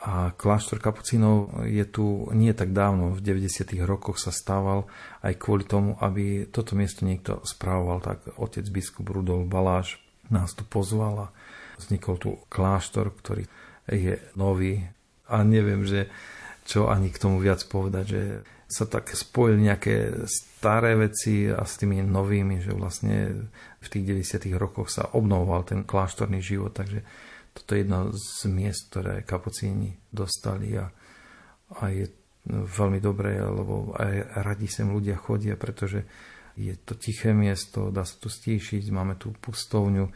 A 0.02 0.34
kláštor 0.34 0.82
kapucínov 0.82 1.62
je 1.62 1.86
tu 1.86 2.26
nie 2.34 2.50
tak 2.50 2.74
dávno, 2.74 3.14
v 3.14 3.22
90. 3.22 3.70
rokoch 3.86 4.18
sa 4.18 4.34
stával 4.34 4.90
aj 5.22 5.38
kvôli 5.38 5.62
tomu, 5.62 5.94
aby 6.02 6.50
toto 6.50 6.74
miesto 6.74 7.06
niekto 7.06 7.38
správoval, 7.46 8.02
tak 8.02 8.18
otec 8.34 8.66
biskup 8.66 9.06
Rudolf 9.14 9.46
Baláš 9.46 10.02
nás 10.26 10.58
tu 10.58 10.66
pozval 10.66 11.30
a 11.30 11.32
vznikol 11.78 12.18
tu 12.18 12.30
kláštor, 12.50 13.14
ktorý 13.14 13.46
je 13.86 14.18
nový 14.34 14.82
a 15.30 15.46
neviem, 15.46 15.86
že 15.86 16.10
čo 16.66 16.90
ani 16.90 17.10
k 17.10 17.22
tomu 17.22 17.38
viac 17.38 17.62
povedať, 17.66 18.04
že 18.06 18.22
sa 18.72 18.88
tak 18.88 19.12
spojili 19.12 19.68
nejaké 19.68 20.24
staré 20.24 20.96
veci 20.96 21.44
a 21.46 21.60
s 21.62 21.76
tými 21.76 22.00
novými, 22.00 22.64
že 22.64 22.72
vlastne 22.72 23.50
v 23.82 23.86
tých 23.86 24.04
90. 24.24 24.48
rokoch 24.56 24.88
sa 24.88 25.12
obnovoval 25.12 25.68
ten 25.68 25.84
kláštorný 25.84 26.40
život, 26.40 26.72
takže 26.72 27.04
toto 27.52 27.76
je 27.76 27.84
jedno 27.84 28.12
z 28.16 28.48
miest, 28.48 28.88
ktoré 28.92 29.24
kapucíni 29.24 29.96
dostali 30.08 30.76
a, 30.76 30.88
a 31.78 31.84
je 31.92 32.08
veľmi 32.48 32.98
dobré, 32.98 33.38
lebo 33.38 33.94
aj 33.94 34.42
radi 34.42 34.66
sem 34.66 34.90
ľudia 34.90 35.14
chodia, 35.14 35.54
pretože 35.54 36.02
je 36.58 36.74
to 36.84 36.98
tiché 36.98 37.32
miesto, 37.32 37.88
dá 37.88 38.04
sa 38.04 38.18
tu 38.18 38.28
stíšiť, 38.28 38.92
máme 38.92 39.16
tu 39.16 39.32
pustovňu, 39.32 40.10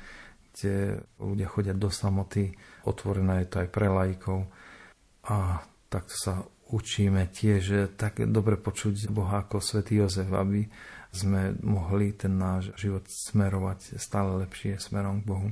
kde 0.52 1.00
ľudia 1.20 1.48
chodia 1.48 1.74
do 1.76 1.92
samoty, 1.92 2.52
otvorená 2.88 3.44
je 3.44 3.48
to 3.48 3.56
aj 3.64 3.68
pre 3.68 3.88
lajkov 3.88 4.48
a 5.28 5.60
takto 5.92 6.16
sa 6.16 6.34
učíme 6.66 7.30
tiež 7.30 7.94
tak 7.94 8.18
dobre 8.26 8.58
počuť 8.58 9.06
Boha 9.12 9.46
ako 9.46 9.62
svätý 9.62 10.02
Jozef, 10.02 10.26
aby 10.34 10.66
sme 11.14 11.54
mohli 11.62 12.12
ten 12.12 12.34
náš 12.34 12.74
život 12.74 13.06
smerovať 13.06 13.96
stále 13.96 14.42
lepšie 14.44 14.76
smerom 14.82 15.22
k 15.22 15.28
Bohu. 15.28 15.48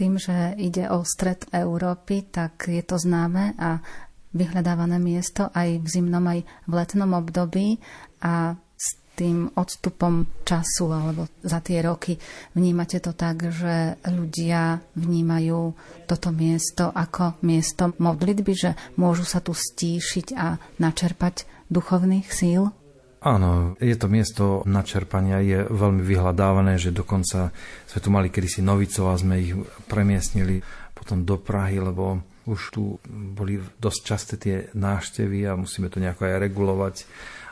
Tým, 0.00 0.16
že 0.16 0.56
ide 0.56 0.88
o 0.88 1.04
stred 1.04 1.44
Európy, 1.52 2.24
tak 2.32 2.72
je 2.72 2.80
to 2.80 2.96
známe 2.96 3.52
a 3.60 3.84
vyhľadávané 4.32 4.96
miesto 4.96 5.52
aj 5.52 5.76
v 5.76 5.86
zimnom, 5.86 6.24
aj 6.24 6.40
v 6.40 6.72
letnom 6.72 7.12
období 7.20 7.76
a 8.24 8.56
s 8.56 8.96
tým 9.12 9.52
odstupom 9.52 10.24
času 10.48 10.88
alebo 10.88 11.28
za 11.44 11.60
tie 11.60 11.84
roky 11.84 12.16
vnímate 12.56 12.96
to 13.04 13.12
tak, 13.12 13.44
že 13.52 14.00
ľudia 14.08 14.80
vnímajú 14.96 15.60
toto 16.08 16.32
miesto 16.32 16.88
ako 16.88 17.36
miesto 17.44 17.92
modlitby, 18.00 18.52
že 18.56 18.70
môžu 18.96 19.28
sa 19.28 19.44
tu 19.44 19.52
stíšiť 19.52 20.32
a 20.32 20.56
načerpať 20.80 21.44
duchovných 21.68 22.32
síl? 22.32 22.72
Áno, 23.20 23.76
je 23.76 23.92
to 24.00 24.08
miesto 24.08 24.64
načerpania, 24.64 25.44
je 25.44 25.68
veľmi 25.68 26.00
vyhľadávané, 26.00 26.80
že 26.80 26.88
dokonca 26.88 27.52
sme 27.84 28.00
tu 28.00 28.08
mali 28.08 28.32
kedysi 28.32 28.64
novicov 28.64 29.12
a 29.12 29.20
sme 29.20 29.34
ich 29.36 29.52
premiestnili 29.92 30.64
potom 30.96 31.28
do 31.28 31.36
Prahy, 31.36 31.84
lebo 31.84 32.24
už 32.48 32.60
tu 32.72 32.96
boli 33.08 33.60
dosť 33.60 34.00
časté 34.00 34.34
tie 34.40 34.56
náštevy 34.72 35.44
a 35.44 35.52
musíme 35.52 35.92
to 35.92 36.00
nejako 36.00 36.32
aj 36.32 36.40
regulovať, 36.40 36.96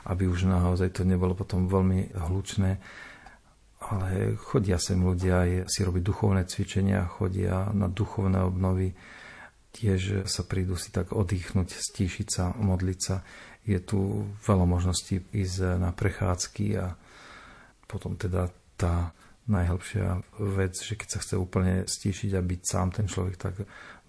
aby 0.08 0.24
už 0.24 0.48
naozaj 0.48 0.88
to 0.88 1.04
nebolo 1.04 1.36
potom 1.36 1.68
veľmi 1.68 2.16
hlučné. 2.16 2.80
Ale 3.92 4.40
chodia 4.40 4.80
sem 4.80 4.96
ľudia 4.96 5.68
si 5.68 5.84
robiť 5.84 6.00
duchovné 6.00 6.48
cvičenia, 6.48 7.04
chodia 7.04 7.68
na 7.76 7.92
duchovné 7.92 8.40
obnovy, 8.40 8.96
tiež 9.76 10.24
sa 10.24 10.42
prídu 10.48 10.80
si 10.80 10.88
tak 10.90 11.12
oddychnúť, 11.12 11.76
stíšiť 11.76 12.28
sa, 12.32 12.56
modliť 12.56 12.98
sa 12.98 13.20
je 13.68 13.80
tu 13.84 14.24
veľa 14.48 14.64
možností 14.64 15.20
ísť 15.36 15.76
na 15.76 15.92
prechádzky 15.92 16.66
a 16.80 16.96
potom 17.84 18.16
teda 18.16 18.48
tá 18.80 19.12
najhlbšia 19.48 20.24
vec, 20.56 20.76
že 20.76 20.96
keď 20.96 21.08
sa 21.08 21.22
chce 21.24 21.34
úplne 21.40 21.84
stíšiť 21.88 22.36
a 22.36 22.44
byť 22.44 22.60
sám 22.64 22.88
ten 22.96 23.06
človek, 23.08 23.36
tak 23.40 23.54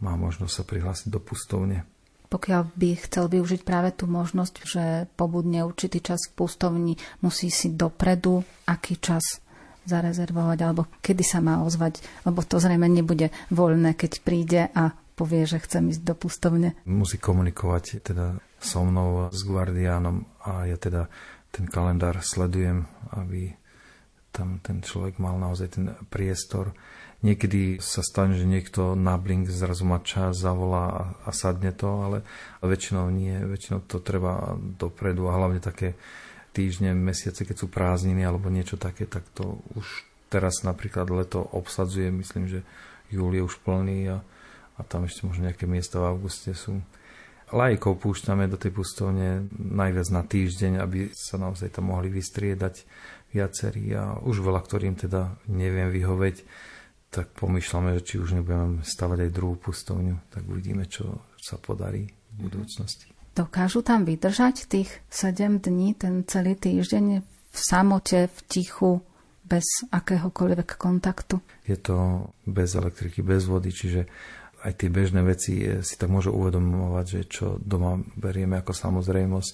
má 0.04 0.16
možnosť 0.20 0.54
sa 0.54 0.64
prihlásiť 0.68 1.08
do 1.12 1.20
pustovne. 1.24 1.88
Pokiaľ 2.30 2.62
by 2.78 2.90
chcel 3.10 3.26
využiť 3.26 3.66
práve 3.66 3.90
tú 3.90 4.06
možnosť, 4.06 4.56
že 4.62 4.84
pobudne 5.18 5.66
určitý 5.66 5.98
čas 5.98 6.30
v 6.30 6.46
pustovni, 6.46 6.94
musí 7.26 7.50
si 7.50 7.74
dopredu, 7.74 8.46
aký 8.70 9.02
čas 9.02 9.42
zarezervovať, 9.90 10.60
alebo 10.62 10.86
kedy 11.02 11.24
sa 11.26 11.42
má 11.42 11.66
ozvať, 11.66 12.06
lebo 12.30 12.46
to 12.46 12.62
zrejme 12.62 12.86
nebude 12.86 13.34
voľné, 13.50 13.98
keď 13.98 14.12
príde 14.22 14.62
a 14.70 14.94
povie, 15.18 15.50
že 15.50 15.58
chcem 15.58 15.90
ísť 15.90 16.06
do 16.06 16.14
pustovne. 16.14 16.78
Musí 16.86 17.18
komunikovať 17.18 18.06
teda 18.06 18.38
so 18.60 18.84
mnou, 18.84 19.32
s 19.32 19.42
guardiánom 19.48 20.28
a 20.44 20.68
ja 20.68 20.76
teda 20.76 21.08
ten 21.50 21.66
kalendár 21.66 22.22
sledujem, 22.22 22.86
aby 23.16 23.56
tam 24.30 24.62
ten 24.62 24.86
človek 24.86 25.18
mal 25.18 25.42
naozaj 25.42 25.68
ten 25.80 25.86
priestor. 26.14 26.76
Niekedy 27.20 27.84
sa 27.84 28.00
stane, 28.00 28.40
že 28.40 28.48
niekto 28.48 28.96
na 28.96 29.20
blink 29.20 29.52
zrazu 29.52 29.84
má 29.84 30.00
čas, 30.00 30.40
zavolá 30.40 31.18
a, 31.20 31.32
sadne 31.36 31.76
to, 31.76 31.90
ale 31.90 32.18
väčšinou 32.64 33.12
nie. 33.12 33.36
Väčšinou 33.44 33.84
to 33.84 34.00
treba 34.00 34.56
dopredu 34.56 35.28
a 35.28 35.36
hlavne 35.36 35.60
také 35.60 36.00
týždne, 36.56 36.96
mesiace, 36.96 37.44
keď 37.44 37.56
sú 37.60 37.68
prázdniny 37.68 38.24
alebo 38.24 38.48
niečo 38.48 38.80
také, 38.80 39.04
tak 39.04 39.28
to 39.36 39.60
už 39.76 40.08
teraz 40.32 40.64
napríklad 40.64 41.12
leto 41.12 41.44
obsadzuje. 41.44 42.08
Myslím, 42.08 42.48
že 42.48 42.60
júl 43.12 43.36
je 43.36 43.44
už 43.44 43.60
plný 43.68 44.16
a, 44.16 44.18
a 44.78 44.82
tam 44.88 45.04
ešte 45.04 45.28
možno 45.28 45.50
nejaké 45.50 45.68
miesta 45.68 46.00
v 46.00 46.16
auguste 46.16 46.56
sú 46.56 46.80
lajkov 47.52 48.02
púšťame 48.02 48.46
do 48.50 48.58
tej 48.58 48.72
pustovne 48.74 49.50
najviac 49.56 50.08
na 50.14 50.24
týždeň, 50.26 50.82
aby 50.82 51.10
sa 51.14 51.38
naozaj 51.42 51.76
tam 51.76 51.92
mohli 51.94 52.10
vystriedať 52.10 52.86
viacerí 53.34 53.94
a 53.94 54.18
už 54.22 54.42
veľa, 54.42 54.62
ktorým 54.66 54.98
teda 54.98 55.38
neviem 55.50 55.94
vyhoveť, 55.94 56.42
tak 57.10 57.34
pomýšľame, 57.38 57.98
že 58.00 58.06
či 58.06 58.16
už 58.22 58.38
nebudeme 58.38 58.86
stavať 58.86 59.30
aj 59.30 59.34
druhú 59.34 59.58
pustovňu, 59.58 60.30
tak 60.30 60.46
uvidíme, 60.46 60.86
čo 60.86 61.26
sa 61.42 61.58
podarí 61.58 62.10
v 62.38 62.50
budúcnosti. 62.50 63.10
Dokážu 63.34 63.82
tam 63.82 64.06
vydržať 64.06 64.70
tých 64.70 64.90
7 65.10 65.62
dní, 65.62 65.98
ten 65.98 66.26
celý 66.26 66.54
týždeň 66.54 67.06
v 67.26 67.58
samote, 67.58 68.30
v 68.30 68.38
tichu, 68.46 69.02
bez 69.50 69.66
akéhokoľvek 69.90 70.78
kontaktu? 70.78 71.42
Je 71.66 71.78
to 71.82 72.30
bez 72.46 72.78
elektriky, 72.78 73.26
bez 73.26 73.50
vody, 73.50 73.74
čiže 73.74 74.06
aj 74.64 74.74
tie 74.76 74.90
bežné 74.92 75.22
veci 75.24 75.64
eh, 75.64 75.82
si 75.86 75.96
tak 75.96 76.12
môže 76.12 76.32
uvedomovať, 76.32 77.06
že 77.06 77.22
čo 77.30 77.46
doma 77.60 78.00
berieme 78.18 78.60
ako 78.60 78.72
samozrejmosť, 78.76 79.54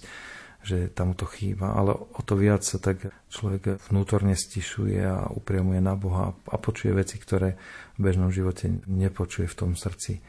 že 0.66 0.90
tam 0.90 1.14
to 1.14 1.30
chýba, 1.30 1.78
ale 1.78 1.94
o 1.94 2.22
to 2.26 2.34
viac 2.34 2.66
sa 2.66 2.82
tak 2.82 3.06
človek 3.30 3.78
vnútorne 3.86 4.34
stišuje 4.34 4.98
a 4.98 5.30
upriamuje 5.30 5.78
na 5.78 5.94
Boha 5.94 6.34
a 6.34 6.56
počuje 6.58 6.90
veci, 6.98 7.22
ktoré 7.22 7.54
v 7.96 8.00
bežnom 8.02 8.34
živote 8.34 8.82
nepočuje 8.90 9.46
v 9.46 9.58
tom 9.58 9.72
srdci. 9.78 10.26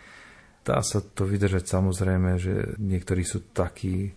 Dá 0.60 0.84
sa 0.84 1.00
to 1.00 1.24
vydržať 1.24 1.64
samozrejme, 1.64 2.36
že 2.36 2.76
niektorí 2.76 3.24
sú 3.24 3.48
takí, 3.56 4.12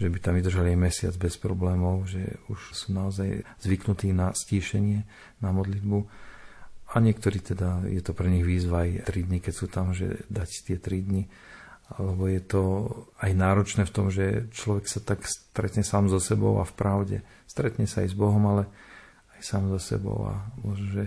že 0.00 0.08
by 0.08 0.18
tam 0.24 0.40
vydržali 0.40 0.72
mesiac 0.72 1.12
bez 1.20 1.36
problémov, 1.36 2.08
že 2.08 2.40
už 2.48 2.72
sú 2.72 2.96
naozaj 2.96 3.44
zvyknutí 3.60 4.14
na 4.16 4.32
stíšenie, 4.32 5.04
na 5.44 5.50
modlitbu 5.52 6.27
a 6.88 6.94
niektorí 7.04 7.44
teda, 7.44 7.84
je 7.84 8.00
to 8.00 8.16
pre 8.16 8.32
nich 8.32 8.48
výzva 8.48 8.88
aj 8.88 9.12
3 9.12 9.28
dní, 9.28 9.38
keď 9.44 9.54
sú 9.54 9.66
tam, 9.68 9.92
že 9.92 10.24
dať 10.32 10.48
tie 10.64 10.76
3 10.80 11.04
dní. 11.04 11.28
Alebo 11.88 12.28
je 12.28 12.40
to 12.44 12.62
aj 13.20 13.32
náročné 13.32 13.88
v 13.88 13.94
tom, 13.94 14.12
že 14.12 14.48
človek 14.52 14.88
sa 14.88 15.00
tak 15.00 15.24
stretne 15.24 15.84
sám 15.84 16.08
so 16.08 16.20
sebou 16.20 16.60
a 16.60 16.68
v 16.68 16.76
pravde. 16.76 17.16
Stretne 17.48 17.88
sa 17.88 18.04
aj 18.04 18.12
s 18.12 18.16
Bohom, 18.16 18.44
ale 18.44 18.68
aj 19.36 19.40
sám 19.40 19.72
so 19.72 19.80
sebou 19.80 20.28
a 20.28 20.52
možno, 20.64 20.88
že 20.92 21.04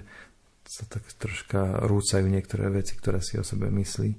sa 0.66 0.86
tak 0.90 1.06
troška 1.18 1.86
rúcajú 1.86 2.26
niektoré 2.30 2.70
veci, 2.70 2.98
ktoré 2.98 3.22
si 3.22 3.38
o 3.38 3.46
sebe 3.46 3.70
myslí. 3.70 4.12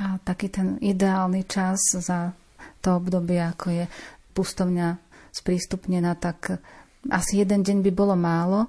A 0.00 0.16
taký 0.20 0.48
ten 0.48 0.80
ideálny 0.80 1.44
čas 1.44 1.80
za 1.96 2.32
to 2.80 2.98
obdobie, 2.98 3.38
ako 3.38 3.66
je 3.70 3.84
pustovňa 4.32 4.96
sprístupnená, 5.32 6.16
tak 6.16 6.60
asi 7.08 7.40
jeden 7.40 7.64
deň 7.64 7.84
by 7.84 7.90
bolo 7.92 8.16
málo, 8.16 8.68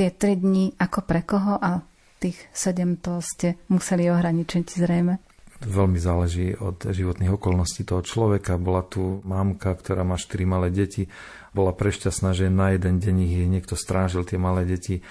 tie 0.00 0.08
tri 0.08 0.32
dni 0.40 0.80
ako 0.80 1.04
pre 1.04 1.20
koho 1.20 1.60
a 1.60 1.84
tých 2.16 2.40
sedem 2.56 2.96
to 2.96 3.20
ste 3.20 3.60
museli 3.68 4.08
ohraničiť 4.08 4.64
zrejme? 4.64 5.20
Veľmi 5.60 6.00
záleží 6.00 6.56
od 6.56 6.88
životných 6.88 7.36
okolností 7.36 7.84
toho 7.84 8.00
človeka. 8.00 8.56
Bola 8.56 8.80
tu 8.80 9.20
mamka, 9.28 9.76
ktorá 9.76 10.00
má 10.08 10.16
štyri 10.16 10.48
malé 10.48 10.72
deti. 10.72 11.12
Bola 11.52 11.76
prešťastná, 11.76 12.32
že 12.32 12.48
na 12.48 12.72
jeden 12.72 12.96
deň 12.96 13.16
ich 13.28 13.44
niekto 13.44 13.76
strážil 13.76 14.24
tie 14.24 14.40
malé 14.40 14.64
deti 14.64 15.04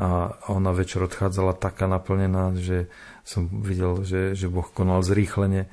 a 0.00 0.32
ona 0.48 0.72
večer 0.72 1.04
odchádzala 1.04 1.60
taká 1.60 1.84
naplnená, 1.84 2.56
že 2.56 2.88
som 3.28 3.44
videl, 3.44 4.00
že, 4.08 4.32
že 4.32 4.48
Boh 4.48 4.64
konal 4.64 5.04
zrýchlenie. 5.04 5.68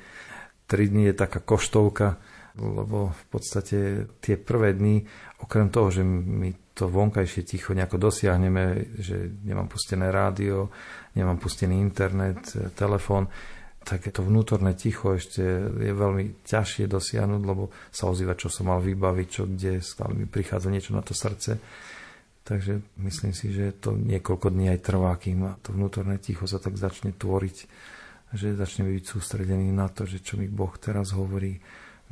Tri 0.68 0.92
dni 0.92 1.08
je 1.08 1.16
taká 1.16 1.40
koštovka, 1.40 2.20
lebo 2.60 3.16
v 3.16 3.24
podstate 3.32 4.04
tie 4.20 4.36
prvé 4.36 4.76
dni, 4.76 5.08
okrem 5.40 5.72
toho, 5.72 5.88
že 5.88 6.04
my 6.04 6.52
to 6.78 6.86
vonkajšie 6.86 7.42
ticho 7.42 7.74
nejako 7.74 7.98
dosiahneme, 7.98 8.94
že 9.02 9.42
nemám 9.42 9.66
pustené 9.66 10.14
rádio, 10.14 10.70
nemám 11.18 11.42
pustený 11.42 11.82
internet, 11.82 12.54
telefón, 12.78 13.26
tak 13.82 14.06
to 14.14 14.22
vnútorné 14.22 14.78
ticho 14.78 15.16
ešte 15.16 15.42
je 15.74 15.92
veľmi 15.96 16.44
ťažšie 16.46 16.86
dosiahnuť, 16.86 17.42
lebo 17.42 17.72
sa 17.90 18.06
ozýva, 18.06 18.38
čo 18.38 18.52
som 18.52 18.70
mal 18.70 18.78
vybaviť, 18.78 19.28
čo 19.32 19.42
kde, 19.48 19.82
stále 19.82 20.12
mi 20.14 20.30
prichádza 20.30 20.70
niečo 20.70 20.94
na 20.94 21.02
to 21.02 21.16
srdce. 21.16 21.58
Takže 22.46 22.80
myslím 23.02 23.32
si, 23.32 23.50
že 23.52 23.76
to 23.76 23.96
niekoľko 23.96 24.52
dní 24.52 24.72
aj 24.72 24.80
trvá, 24.84 25.16
kým 25.16 25.56
to 25.64 25.72
vnútorné 25.72 26.20
ticho 26.22 26.44
sa 26.46 26.62
tak 26.62 26.78
začne 26.78 27.16
tvoriť, 27.16 27.56
že 28.36 28.56
začne 28.56 28.86
byť 28.86 29.04
sústredený 29.04 29.72
na 29.72 29.88
to, 29.88 30.04
že 30.04 30.20
čo 30.20 30.36
mi 30.36 30.46
Boh 30.46 30.72
teraz 30.76 31.16
hovorí, 31.16 31.56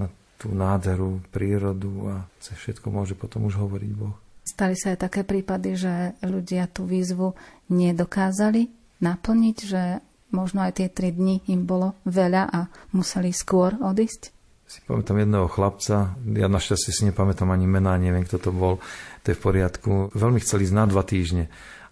na 0.01 0.09
tú 0.41 0.53
nádheru, 0.53 1.25
prírodu 1.29 1.93
a 2.09 2.15
sa 2.41 2.53
všetko 2.57 2.89
môže 2.89 3.17
potom 3.17 3.49
už 3.49 3.57
hovoriť 3.61 3.93
Boh. 3.97 4.26
Stali 4.47 4.79
sa 4.79 4.95
aj 4.95 5.11
také 5.11 5.27
prípady, 5.27 5.75
že 5.75 6.15
ľudia 6.23 6.71
tú 6.71 6.87
výzvu 6.87 7.35
nedokázali 7.67 8.71
naplniť, 9.03 9.57
že 9.59 9.99
možno 10.31 10.63
aj 10.63 10.79
tie 10.79 10.89
tri 10.89 11.11
dni 11.11 11.43
im 11.51 11.67
bolo 11.67 11.99
veľa 12.07 12.43
a 12.55 12.61
museli 12.95 13.35
skôr 13.35 13.75
odísť? 13.83 14.31
Si 14.67 14.83
pamätám 14.83 15.23
jedného 15.23 15.47
chlapca, 15.47 16.19
ja 16.19 16.47
našťastie 16.51 16.91
si 16.91 17.03
nepamätám 17.07 17.51
ani 17.51 17.71
mená, 17.71 17.95
neviem, 17.99 18.27
kto 18.27 18.39
to 18.39 18.51
bol, 18.51 18.83
to 19.23 19.31
je 19.31 19.39
v 19.39 19.43
poriadku. 19.43 19.91
Veľmi 20.11 20.43
chceli 20.43 20.67
ísť 20.67 20.75
na 20.75 20.85
dva 20.91 21.03
týždne. 21.07 21.47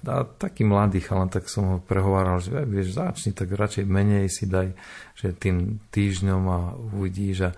A 0.05 0.27
taký 0.27 0.67
mladý 0.67 1.01
chalan, 1.01 1.31
tak 1.31 1.47
som 1.47 1.63
ho 1.65 1.77
prehováral, 1.81 2.43
že 2.43 2.67
vieš, 2.67 2.99
začni, 2.99 3.31
tak 3.31 3.55
radšej 3.55 3.87
menej 3.87 4.27
si 4.27 4.51
daj, 4.51 4.75
že 5.17 5.33
tým 5.39 5.79
týždňom 5.95 6.43
a 6.51 6.59
uvidíš. 6.99 7.47
A, 7.47 7.51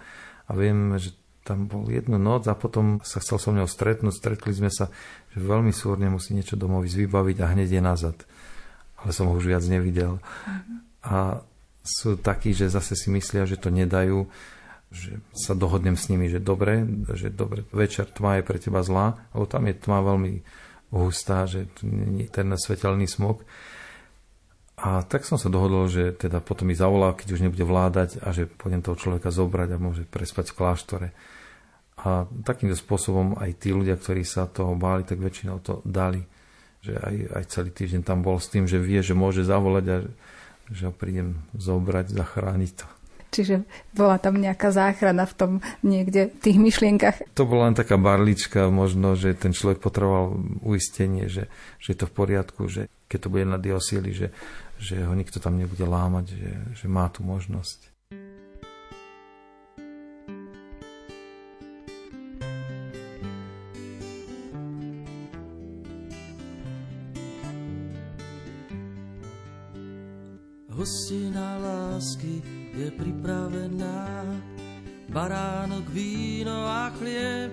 a 0.47 0.53
viem, 0.53 1.01
že 1.01 1.17
tam 1.47 1.71
bol 1.71 1.87
jednu 1.87 2.19
noc 2.19 2.51
a 2.51 2.59
potom 2.59 2.99
sa 3.07 3.23
chcel 3.23 3.39
so 3.39 3.55
mnou 3.55 3.71
stretnúť. 3.71 4.19
Stretli 4.19 4.51
sme 4.51 4.67
sa, 4.75 4.91
že 5.31 5.39
veľmi 5.39 5.71
súrne 5.71 6.11
musí 6.11 6.35
niečo 6.35 6.59
domov 6.59 6.83
vybaviť 6.83 7.37
a 7.39 7.51
hneď 7.55 7.79
je 7.79 7.83
nazad. 7.83 8.17
Ale 8.99 9.15
som 9.15 9.31
ho 9.31 9.39
už 9.39 9.47
viac 9.47 9.63
nevidel. 9.71 10.19
A 11.07 11.47
sú 11.87 12.19
takí, 12.19 12.51
že 12.51 12.67
zase 12.67 12.99
si 12.99 13.15
myslia, 13.15 13.47
že 13.47 13.55
to 13.55 13.71
nedajú, 13.71 14.27
že 14.91 15.23
sa 15.31 15.55
dohodnem 15.55 15.95
s 15.95 16.11
nimi, 16.11 16.27
že 16.27 16.43
dobre, 16.43 16.83
že 17.15 17.31
dobre, 17.31 17.63
večer 17.71 18.11
tma 18.11 18.43
je 18.43 18.47
pre 18.47 18.59
teba 18.59 18.83
zlá, 18.83 19.15
lebo 19.31 19.47
tam 19.47 19.71
je 19.71 19.75
tma 19.79 20.03
veľmi 20.03 20.43
hustá, 20.91 21.47
že 21.47 21.71
ten 22.35 22.49
svetelný 22.59 23.07
smog. 23.07 23.47
A 24.77 25.01
tak 25.09 25.25
som 25.25 25.41
sa 25.41 25.49
dohodol, 25.49 25.89
že 25.89 26.13
teda 26.13 26.45
potom 26.45 26.69
mi 26.69 26.77
zavolal, 26.77 27.17
keď 27.17 27.33
už 27.33 27.45
nebude 27.49 27.65
vládať 27.65 28.21
a 28.21 28.29
že 28.37 28.45
pôjdem 28.45 28.85
toho 28.85 29.01
človeka 29.01 29.33
zobrať 29.33 29.73
a 29.73 29.81
môže 29.81 30.05
prespať 30.05 30.53
v 30.53 30.57
kláštore. 30.59 31.09
A 31.97 32.29
takýmto 32.45 32.77
spôsobom 32.77 33.41
aj 33.41 33.57
tí 33.57 33.73
ľudia, 33.73 33.97
ktorí 33.97 34.21
sa 34.21 34.45
toho 34.45 34.77
báli, 34.77 35.09
tak 35.09 35.17
väčšinou 35.17 35.65
to 35.65 35.81
dali. 35.89 36.21
Že 36.85 36.93
aj, 37.01 37.17
aj 37.41 37.45
celý 37.49 37.71
týždeň 37.73 38.03
tam 38.05 38.21
bol 38.21 38.37
s 38.37 38.53
tým, 38.53 38.69
že 38.69 38.77
vie, 38.77 39.01
že 39.01 39.17
môže 39.17 39.43
zavolať 39.43 39.85
a 39.89 39.97
že 40.71 40.83
ho 40.87 40.93
prídem 40.93 41.41
zobrať, 41.57 42.13
zachrániť 42.13 42.73
to. 42.77 42.87
Čiže 43.35 43.67
bola 43.93 44.17
tam 44.23 44.39
nejaká 44.39 44.71
záchrana 44.71 45.27
v 45.27 45.35
tom 45.35 45.53
niekde 45.83 46.31
v 46.31 46.39
tých 46.41 46.59
myšlienkach. 46.63 47.17
To 47.35 47.45
bola 47.45 47.69
len 47.69 47.77
taká 47.77 47.99
barlička, 47.99 48.71
možno, 48.71 49.19
že 49.19 49.35
ten 49.35 49.51
človek 49.51 49.83
potreboval 49.83 50.41
uistenie, 50.63 51.27
že, 51.27 51.51
že 51.83 51.89
je 51.93 51.99
to 51.99 52.07
v 52.07 52.17
poriadku, 52.17 52.71
že 52.71 52.89
keď 53.11 53.19
to 53.19 53.33
bude 53.33 53.45
na 53.45 53.59
diosíli, 53.59 54.15
že, 54.15 54.31
že 54.79 55.03
ho 55.05 55.13
nikto 55.13 55.43
tam 55.43 55.59
nebude 55.59 55.83
lámať, 55.83 56.33
že, 56.33 56.51
že 56.81 56.87
má 56.87 57.11
tu 57.11 57.27
možnosť. 57.27 57.96
Hostina 70.87 71.59
lásky 71.59 72.39
je 72.71 72.95
pripravená, 72.95 74.23
baránok, 75.11 75.83
víno 75.91 76.63
a 76.63 76.95
chlieb. 76.95 77.51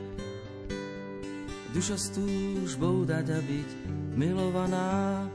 Duša 1.73 1.97
s 1.97 2.13
túžbou 2.13 3.01
dať 3.01 3.34
a 3.34 3.41
byť 3.41 3.69
milovaná, 4.13 5.25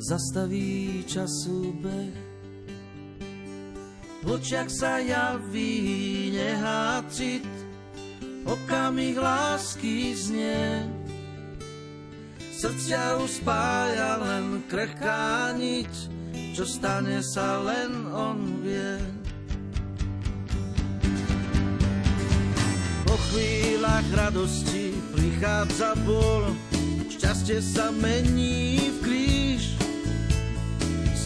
zastaví 0.00 1.04
času 1.04 1.76
beh. 1.84 2.16
V 4.24 4.28
sa 4.72 5.04
javí 5.04 6.32
nehácit, 6.32 7.44
okamih 8.48 9.20
lásky 9.20 10.16
znie. 10.16 10.88
Srdcia 12.56 13.20
už 13.20 13.44
spája 13.44 14.16
len 14.16 14.64
krehká 14.64 15.52
niť, 15.60 16.23
čo 16.54 16.62
stane 16.62 17.18
sa 17.18 17.58
len 17.66 18.06
on 18.14 18.62
vie. 18.62 18.94
Po 23.02 23.14
chvíľach 23.26 24.06
radosti 24.14 24.94
prichádza 25.10 25.98
bol, 26.06 26.54
šťastie 27.10 27.58
sa 27.58 27.90
mení 27.90 28.78
v 28.86 28.98
kríž, 29.02 29.62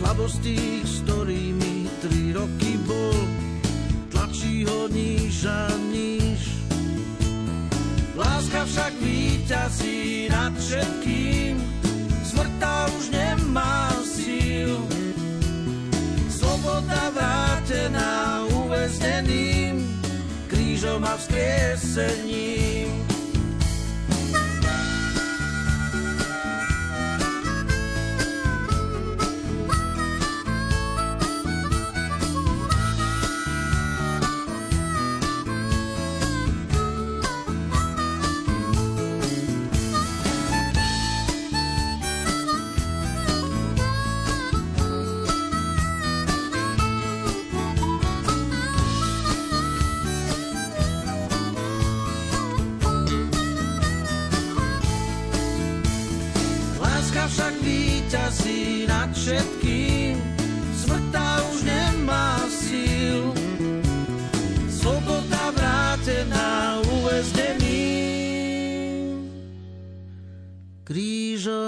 Slabosť 0.01 0.41
tých, 0.41 0.89
s 0.89 0.97
ktorými 1.05 1.75
tri 2.01 2.33
roky 2.33 2.81
bol, 2.89 3.19
tlačí 4.09 4.65
ho 4.65 4.89
níž 4.89 5.45
a 5.45 5.69
níž. 5.93 6.57
Láska 8.17 8.65
však 8.65 8.93
víťazí 8.97 10.33
nad 10.33 10.57
všetkým, 10.57 11.61
smrta 12.25 12.89
už 12.97 13.13
nemá 13.13 13.88
vrátená 17.69 18.49
uväzneným, 18.49 20.01
krížom 20.49 21.05
a 21.05 21.21
vzkriesením. 21.21 23.08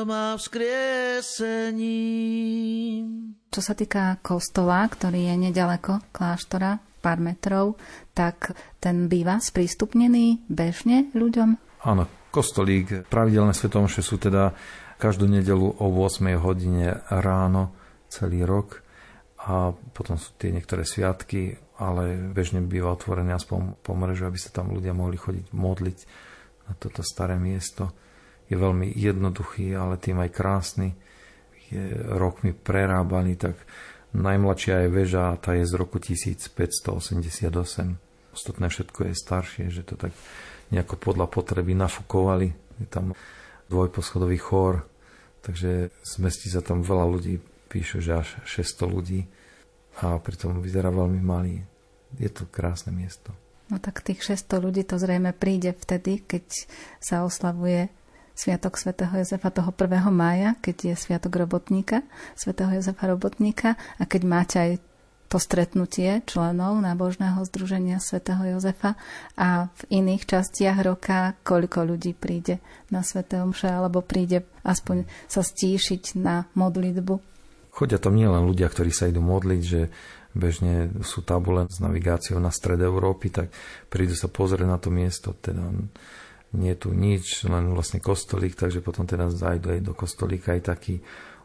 Krížom 0.00 0.16
a 0.16 0.32
vzkriesením. 0.40 3.36
Čo 3.52 3.60
sa 3.60 3.76
týka 3.76 4.16
kostola, 4.24 4.88
ktorý 4.88 5.28
je 5.28 5.52
nedaleko 5.52 6.00
kláštora, 6.08 6.80
pár 7.04 7.20
metrov, 7.20 7.76
tak 8.16 8.56
ten 8.80 9.12
býva 9.12 9.44
sprístupnený 9.44 10.48
bežne 10.48 11.12
ľuďom? 11.12 11.52
Áno, 11.84 12.08
kostolík, 12.32 13.12
pravidelné 13.12 13.52
svetomše 13.52 14.00
sú 14.00 14.16
teda 14.16 14.56
každú 14.96 15.28
nedelu 15.28 15.68
o 15.68 15.86
8 15.92 16.32
hodine 16.40 17.04
ráno 17.12 17.76
celý 18.08 18.48
rok 18.48 18.80
a 19.44 19.76
potom 19.92 20.16
sú 20.16 20.32
tie 20.40 20.48
niektoré 20.48 20.88
sviatky, 20.88 21.60
ale 21.76 22.16
bežne 22.32 22.64
býva 22.64 22.96
otvorené 22.96 23.36
aspoň 23.36 23.76
po 23.84 23.92
mrežu, 23.92 24.24
aby 24.24 24.40
sa 24.40 24.48
tam 24.48 24.72
ľudia 24.72 24.96
mohli 24.96 25.20
chodiť 25.20 25.52
modliť 25.52 25.98
na 26.68 26.72
toto 26.80 27.04
staré 27.04 27.36
miesto. 27.36 27.92
Je 28.50 28.56
veľmi 28.58 28.90
jednoduchý, 28.92 29.78
ale 29.78 29.94
tým 29.96 30.18
aj 30.18 30.30
krásny. 30.34 30.90
Je 31.70 31.94
rokmi 32.18 32.50
prerábaný, 32.50 33.38
tak 33.38 33.54
najmladšia 34.10 34.86
je 34.86 34.88
väža 34.90 35.30
a 35.30 35.38
tá 35.38 35.54
je 35.54 35.62
z 35.62 35.74
roku 35.78 36.02
1588. 36.02 37.46
Ostatné 38.34 38.66
všetko 38.66 39.00
je 39.06 39.14
staršie, 39.14 39.64
že 39.70 39.86
to 39.86 39.94
tak 39.94 40.10
nejako 40.74 40.98
podľa 40.98 41.30
potreby 41.30 41.78
nafukovali. 41.78 42.50
Je 42.82 42.86
tam 42.90 43.14
dvojposchodový 43.70 44.38
chór, 44.38 44.82
takže 45.46 45.94
zmestí 46.02 46.50
sa 46.50 46.58
tam 46.58 46.82
veľa 46.82 47.06
ľudí, 47.06 47.38
píšu, 47.70 48.02
že 48.02 48.18
až 48.18 48.28
600 48.50 48.90
ľudí 48.90 49.30
a 50.02 50.18
pritom 50.18 50.58
vyzerá 50.58 50.90
veľmi 50.90 51.22
malý. 51.22 51.62
Je 52.18 52.26
to 52.26 52.50
krásne 52.50 52.90
miesto. 52.90 53.30
No 53.70 53.78
tak 53.78 54.02
tých 54.02 54.26
600 54.26 54.58
ľudí 54.58 54.82
to 54.82 54.98
zrejme 54.98 55.30
príde 55.30 55.70
vtedy, 55.70 56.26
keď 56.26 56.42
sa 56.98 57.22
oslavuje 57.22 57.86
Sviatok 58.34 58.80
svätého 58.80 59.12
Jozefa 59.12 59.52
toho 59.52 59.70
1. 59.74 60.08
mája, 60.08 60.56
keď 60.64 60.92
je 60.92 60.94
Sviatok 60.96 61.36
robotníka, 61.36 62.02
svätého 62.34 62.72
Jozefa 62.72 63.04
robotníka 63.10 63.76
a 64.00 64.02
keď 64.08 64.22
máte 64.24 64.56
aj 64.56 64.70
to 65.30 65.38
stretnutie 65.38 66.26
členov 66.26 66.82
nábožného 66.82 67.38
združenia 67.46 68.02
svätého 68.02 68.42
Jozefa 68.58 68.98
a 69.38 69.70
v 69.70 70.02
iných 70.02 70.26
častiach 70.26 70.82
roka 70.82 71.38
koľko 71.46 71.86
ľudí 71.86 72.18
príde 72.18 72.58
na 72.90 73.06
sväté 73.06 73.38
omše 73.38 73.70
alebo 73.70 74.02
príde 74.02 74.42
aspoň 74.66 75.06
sa 75.30 75.46
stíšiť 75.46 76.18
na 76.18 76.50
modlitbu. 76.58 77.14
Chodia 77.70 78.02
tam 78.02 78.18
nielen 78.18 78.42
ľudia, 78.42 78.66
ktorí 78.66 78.90
sa 78.90 79.06
idú 79.06 79.22
modliť, 79.22 79.62
že 79.62 79.86
bežne 80.34 80.90
sú 81.06 81.22
tabule 81.22 81.70
s 81.70 81.78
navigáciou 81.78 82.42
na 82.42 82.50
stred 82.50 82.82
Európy, 82.82 83.30
tak 83.30 83.54
prídu 83.86 84.18
sa 84.18 84.26
pozrieť 84.26 84.66
na 84.66 84.82
to 84.82 84.90
miesto, 84.90 85.30
teda 85.38 85.62
nie 86.56 86.74
je 86.74 86.80
tu 86.82 86.90
nič, 86.90 87.46
len 87.46 87.74
vlastne 87.74 88.02
kostolík, 88.02 88.58
takže 88.58 88.82
potom 88.82 89.06
teda 89.06 89.30
zajdu 89.30 89.78
aj 89.78 89.80
do 89.86 89.94
kostolíka 89.94 90.58
aj 90.58 90.62
takí 90.76 90.98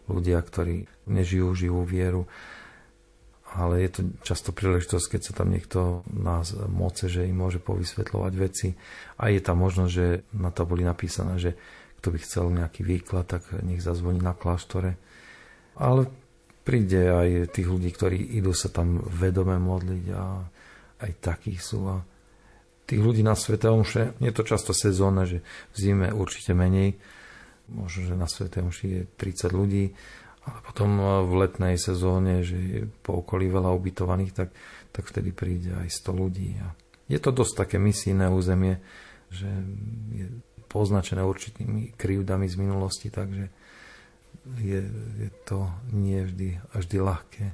ľudia, 0.10 0.42
ktorí 0.42 0.86
nežijú 1.10 1.54
živú 1.54 1.82
vieru 1.86 2.26
ale 3.56 3.88
je 3.88 3.90
to 3.90 4.02
často 4.28 4.52
príležitosť, 4.52 5.06
keď 5.16 5.22
sa 5.24 5.34
tam 5.34 5.48
niekto 5.48 6.04
nás 6.12 6.52
moce, 6.68 7.08
že 7.08 7.24
im 7.24 7.40
môže 7.40 7.64
povysvetľovať 7.64 8.34
veci. 8.36 8.76
A 9.16 9.32
je 9.32 9.40
tam 9.40 9.64
možnosť, 9.64 9.92
že 9.92 10.28
na 10.36 10.52
to 10.52 10.68
boli 10.68 10.84
napísané, 10.84 11.40
že 11.40 11.56
kto 12.04 12.12
by 12.12 12.20
chcel 12.20 12.46
nejaký 12.52 12.84
výklad, 12.84 13.32
tak 13.32 13.48
nech 13.64 13.80
zazvoní 13.80 14.20
na 14.20 14.36
kláštore. 14.36 15.00
Ale 15.80 16.12
príde 16.68 17.08
aj 17.08 17.56
tých 17.56 17.72
ľudí, 17.72 17.96
ktorí 17.96 18.36
idú 18.36 18.52
sa 18.52 18.68
tam 18.68 19.00
vedome 19.08 19.56
modliť 19.56 20.06
a 20.12 20.26
aj 21.08 21.12
takých 21.24 21.60
sú. 21.64 21.80
A 21.88 22.04
tých 22.86 23.02
ľudí 23.02 23.26
na 23.26 23.34
Svete 23.34 23.70
Omše, 23.70 24.18
je 24.22 24.32
to 24.34 24.44
často 24.46 24.72
sezónne, 24.72 25.26
že 25.26 25.42
v 25.74 25.78
zime 25.78 26.08
určite 26.14 26.54
menej. 26.54 26.98
Možno, 27.70 28.14
že 28.14 28.16
na 28.16 28.30
Svete 28.30 28.62
Omši 28.62 28.88
je 28.88 29.02
30 29.18 29.50
ľudí, 29.52 29.86
ale 30.46 30.60
potom 30.62 30.90
eh, 31.02 31.06
v 31.26 31.34
letnej 31.46 31.76
sezóne, 31.82 32.46
že 32.46 32.58
je 32.58 32.82
po 33.02 33.26
okolí 33.26 33.50
veľa 33.50 33.74
ubytovaných, 33.74 34.32
tak, 34.32 34.50
tak 34.94 35.04
vtedy 35.10 35.34
príde 35.34 35.74
aj 35.74 35.90
100 35.90 36.14
ľudí. 36.14 36.62
A 36.62 36.72
je 37.10 37.20
to 37.22 37.34
dosť 37.34 37.66
také 37.66 37.78
misijné 37.82 38.30
územie, 38.30 38.82
že 39.34 39.50
je 40.14 40.26
poznačené 40.70 41.22
určitými 41.26 41.94
krivdami 41.98 42.50
z 42.50 42.56
minulosti, 42.58 43.10
takže 43.10 43.50
je, 44.62 44.82
je 45.22 45.30
to 45.46 45.70
nie 45.94 46.22
vždy 46.26 46.62
vždy 46.74 46.98
ľahké. 47.02 47.46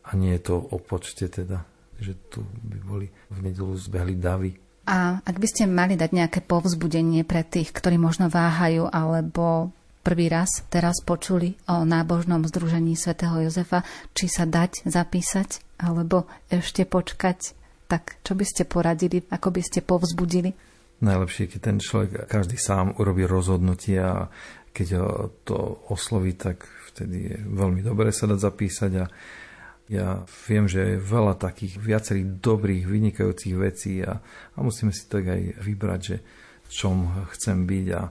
A 0.00 0.10
nie 0.18 0.34
je 0.38 0.42
to 0.42 0.56
o 0.58 0.78
počte 0.78 1.30
teda, 1.30 1.66
že 2.00 2.16
tu 2.32 2.42
by 2.42 2.78
boli 2.80 3.06
v 3.30 3.38
nedelu 3.44 3.72
zbehli 3.76 4.16
davy. 4.16 4.56
A 4.88 5.20
ak 5.22 5.36
by 5.36 5.46
ste 5.46 5.70
mali 5.70 5.94
dať 5.94 6.10
nejaké 6.10 6.40
povzbudenie 6.42 7.22
pre 7.22 7.46
tých, 7.46 7.70
ktorí 7.70 8.00
možno 8.00 8.26
váhajú 8.32 8.90
alebo 8.90 9.70
prvý 10.00 10.32
raz 10.32 10.64
teraz 10.72 11.04
počuli 11.04 11.54
o 11.68 11.84
nábožnom 11.84 12.42
združení 12.48 12.96
svätého 12.96 13.44
Jozefa, 13.44 13.84
či 14.16 14.26
sa 14.26 14.48
dať 14.48 14.88
zapísať 14.88 15.78
alebo 15.78 16.26
ešte 16.48 16.88
počkať, 16.88 17.54
tak 17.86 18.18
čo 18.24 18.32
by 18.34 18.44
ste 18.48 18.62
poradili, 18.64 19.22
ako 19.28 19.48
by 19.52 19.62
ste 19.62 19.84
povzbudili? 19.84 20.50
Najlepšie, 21.00 21.48
keď 21.48 21.60
ten 21.60 21.78
človek 21.80 22.28
každý 22.28 22.60
sám 22.60 22.96
urobí 23.00 23.24
rozhodnutie 23.24 23.96
a 24.00 24.28
keď 24.70 24.88
ho 25.00 25.08
to 25.42 25.56
osloví, 25.88 26.36
tak 26.36 26.68
vtedy 26.92 27.32
je 27.32 27.36
veľmi 27.40 27.80
dobre 27.80 28.12
sa 28.12 28.28
dať 28.28 28.38
zapísať 28.38 28.92
a 29.00 29.04
ja 29.90 30.22
viem, 30.46 30.70
že 30.70 30.94
je 30.94 31.02
veľa 31.02 31.34
takých 31.34 31.82
viacerých 31.82 32.38
dobrých, 32.38 32.86
vynikajúcich 32.86 33.54
vecí 33.58 33.98
a, 34.06 34.22
a 34.54 34.58
musíme 34.62 34.94
si 34.94 35.10
tak 35.10 35.26
aj 35.26 35.58
vybrať, 35.66 36.00
že 36.00 36.16
v 36.62 36.70
čom 36.70 36.96
chcem 37.34 37.66
byť. 37.66 37.86
A 37.98 38.02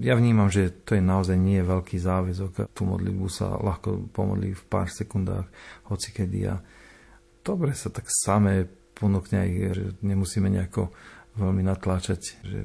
ja 0.00 0.14
vnímam, 0.16 0.48
že 0.48 0.72
to 0.88 0.96
je 0.96 1.04
naozaj 1.04 1.36
nie 1.36 1.60
veľký 1.60 2.00
záväzok. 2.00 2.72
Tú 2.72 2.88
modlitbu 2.88 3.26
sa 3.28 3.60
ľahko 3.60 4.08
pomodlí 4.16 4.56
v 4.56 4.64
pár 4.64 4.88
sekundách, 4.88 5.44
hoci 5.92 6.08
kedy. 6.08 6.40
A 6.48 6.64
dobre 7.44 7.76
sa 7.76 7.92
tak 7.92 8.08
samé 8.08 8.64
ponúkne 8.96 9.44
aj, 9.44 9.50
že 9.76 9.84
nemusíme 10.00 10.48
nejako 10.48 10.88
veľmi 11.36 11.68
natláčať, 11.68 12.40
že 12.40 12.64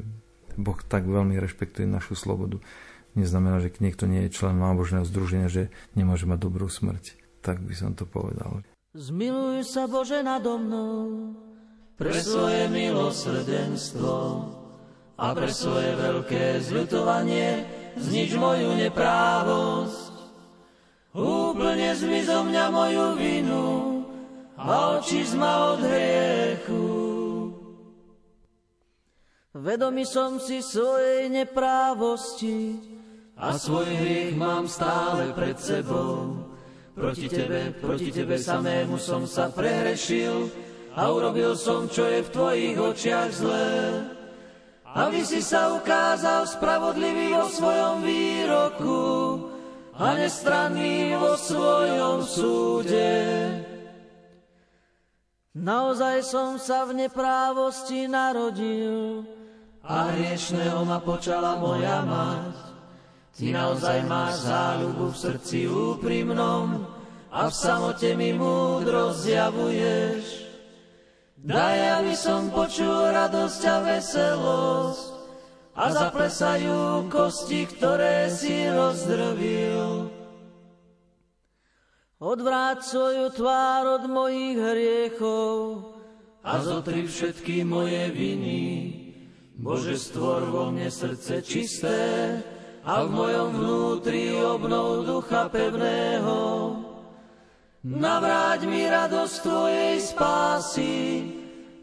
Boh 0.56 0.80
tak 0.80 1.04
veľmi 1.04 1.36
rešpektuje 1.44 1.92
našu 1.92 2.16
slobodu. 2.16 2.64
Neznamená, 3.20 3.60
že 3.60 3.74
niekto 3.84 4.08
nie 4.08 4.26
je 4.26 4.34
člen 4.40 4.58
nábožného 4.58 5.04
združenia, 5.04 5.52
že 5.52 5.70
nemôže 5.92 6.24
mať 6.24 6.40
dobrú 6.40 6.72
smrť. 6.72 7.23
Tak 7.44 7.60
by 7.60 7.76
som 7.76 7.92
to 7.92 8.08
povedal. 8.08 8.64
Zmiluj 8.96 9.68
sa 9.68 9.84
Bože 9.84 10.24
nado 10.24 10.56
mnou 10.56 11.36
pre 12.00 12.16
svoje 12.16 12.72
milosrdenstvo 12.72 14.16
a 15.20 15.26
pre 15.36 15.52
svoje 15.52 15.92
veľké 15.92 16.64
zľutovanie 16.64 17.68
znič 18.00 18.40
moju 18.40 18.80
neprávosť. 18.80 20.14
Úplne 21.14 21.90
zmiz 21.94 22.32
mňa 22.32 22.66
moju 22.72 23.08
vinu 23.20 23.68
a 24.56 24.98
oči 24.98 25.28
ma 25.36 25.76
od 25.76 25.84
hriechu. 25.84 26.86
Vedomý 29.54 30.08
som 30.08 30.42
si 30.42 30.66
svojej 30.66 31.30
neprávosti, 31.30 32.74
a 33.38 33.58
svoj 33.58 33.90
hriech 33.90 34.38
mám 34.38 34.70
stále 34.70 35.34
pred 35.34 35.58
sebou. 35.58 36.43
Proti 36.94 37.26
tebe, 37.26 37.74
proti 37.82 38.14
tebe 38.14 38.38
samému 38.38 39.02
som 39.02 39.26
sa 39.26 39.50
prehrešil 39.50 40.46
a 40.94 41.10
urobil 41.10 41.58
som, 41.58 41.90
čo 41.90 42.06
je 42.06 42.22
v 42.22 42.30
tvojich 42.30 42.78
očiach 42.78 43.30
zlé. 43.34 44.06
Aby 44.94 45.26
si 45.26 45.42
sa 45.42 45.74
ukázal 45.74 46.46
spravodlivý 46.46 47.34
vo 47.34 47.50
svojom 47.50 48.06
výroku 48.06 49.02
a 49.98 50.14
nestranný 50.14 51.18
vo 51.18 51.34
svojom 51.34 52.22
súde. 52.22 53.10
Naozaj 55.58 56.18
som 56.26 56.62
sa 56.62 56.86
v 56.86 57.06
neprávosti 57.06 58.06
narodil 58.06 59.26
a 59.82 60.14
hriešného 60.14 60.86
ma 60.86 61.02
počala 61.02 61.58
moja 61.58 62.06
mať. 62.06 62.73
Ty 63.34 63.50
naozaj 63.50 64.06
máš 64.06 64.46
záľubu 64.46 65.10
v 65.10 65.18
srdci 65.18 65.66
úprimnom 65.66 66.86
a 67.34 67.50
v 67.50 67.54
samote 67.54 68.14
mi 68.14 68.30
múdro 68.30 69.10
zjavuješ. 69.10 70.46
Daj, 71.42 71.78
aby 71.98 72.14
som 72.14 72.54
počul 72.54 73.10
radosť 73.10 73.62
a 73.66 73.78
veselosť 73.90 75.06
a 75.74 75.86
zaplesajú 75.90 77.10
kosti, 77.10 77.66
ktoré 77.74 78.30
si 78.30 78.70
rozdrvil. 78.70 80.14
Odvráť 82.22 82.86
svoju 82.86 83.34
tvár 83.34 83.98
od 84.00 84.04
mojich 84.14 84.62
hriechov 84.62 85.92
a 86.46 86.62
zotri 86.62 87.10
všetky 87.10 87.66
moje 87.66 88.14
viny. 88.14 88.62
Bože, 89.58 89.98
stvor 89.98 90.48
vo 90.48 90.70
mne 90.70 90.88
srdce 90.88 91.42
čisté, 91.42 92.00
a 92.84 93.08
v 93.08 93.10
mojom 93.16 93.50
vnútri 93.56 94.36
obnov 94.44 95.08
ducha 95.08 95.48
pevného. 95.48 96.40
Navráť 97.84 98.64
mi 98.68 98.84
radosť 98.88 99.36
Tvojej 99.44 99.96
spásy 100.00 100.96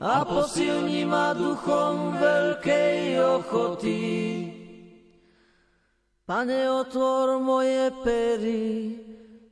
a 0.00 0.24
posilni 0.24 1.04
ma 1.04 1.36
duchom 1.36 2.16
veľkej 2.16 3.00
ochoty. 3.20 4.00
Pane, 6.24 6.60
otvor 6.72 7.36
moje 7.42 7.92
pery 8.00 8.96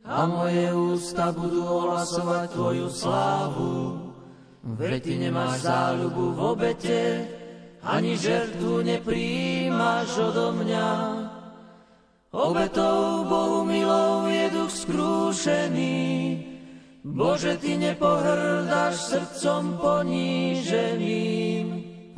a 0.09 0.25
moje 0.25 0.73
ústa 0.73 1.37
budú 1.37 1.69
ohlasovať 1.69 2.49
Tvoju 2.57 2.89
slávu. 2.89 3.77
Veď 4.65 5.05
Ty 5.05 5.15
nemáš 5.21 5.69
záľubu 5.69 6.25
v 6.33 6.39
obete, 6.45 7.01
ani 7.85 8.17
žertu 8.17 8.81
nepríjmaš 8.81 10.17
odo 10.33 10.57
mňa. 10.65 10.89
Obetou 12.29 13.25
Bohu 13.25 13.65
milou 13.65 14.29
je 14.29 14.51
duch 14.53 14.69
skrúšený, 14.71 15.97
Bože, 17.01 17.57
Ty 17.57 17.77
nepohrdáš 17.81 18.95
srdcom 19.01 19.81
poníženým. 19.81 21.48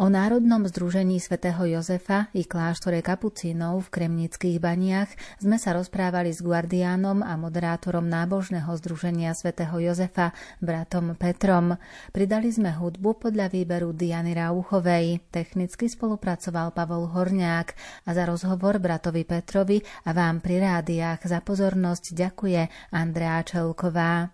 O 0.01 0.09
Národnom 0.09 0.65
združení 0.65 1.21
svätého 1.21 1.61
Jozefa 1.69 2.33
i 2.33 2.49
kláštore 2.49 3.05
kapucínov 3.05 3.85
v 3.85 4.01
Kremnických 4.01 4.57
baniach 4.57 5.13
sme 5.37 5.61
sa 5.61 5.77
rozprávali 5.77 6.33
s 6.33 6.41
guardiánom 6.41 7.21
a 7.21 7.37
moderátorom 7.37 8.09
nábožného 8.09 8.73
združenia 8.81 9.37
svätého 9.37 9.77
Jozefa, 9.77 10.33
bratom 10.65 11.13
Petrom. 11.21 11.77
Pridali 12.17 12.49
sme 12.49 12.73
hudbu 12.73 13.29
podľa 13.29 13.53
výberu 13.53 13.93
Diany 13.93 14.33
Rauchovej. 14.33 15.21
Technicky 15.29 15.93
spolupracoval 15.93 16.73
Pavol 16.73 17.05
Horňák 17.13 17.69
a 18.09 18.11
za 18.17 18.25
rozhovor 18.25 18.81
bratovi 18.81 19.29
Petrovi 19.29 19.85
a 20.09 20.17
vám 20.17 20.41
pri 20.41 20.65
rádiách 20.65 21.29
za 21.29 21.45
pozornosť 21.45 22.17
ďakuje 22.17 22.89
Andrea 22.97 23.45
Čelková. 23.45 24.33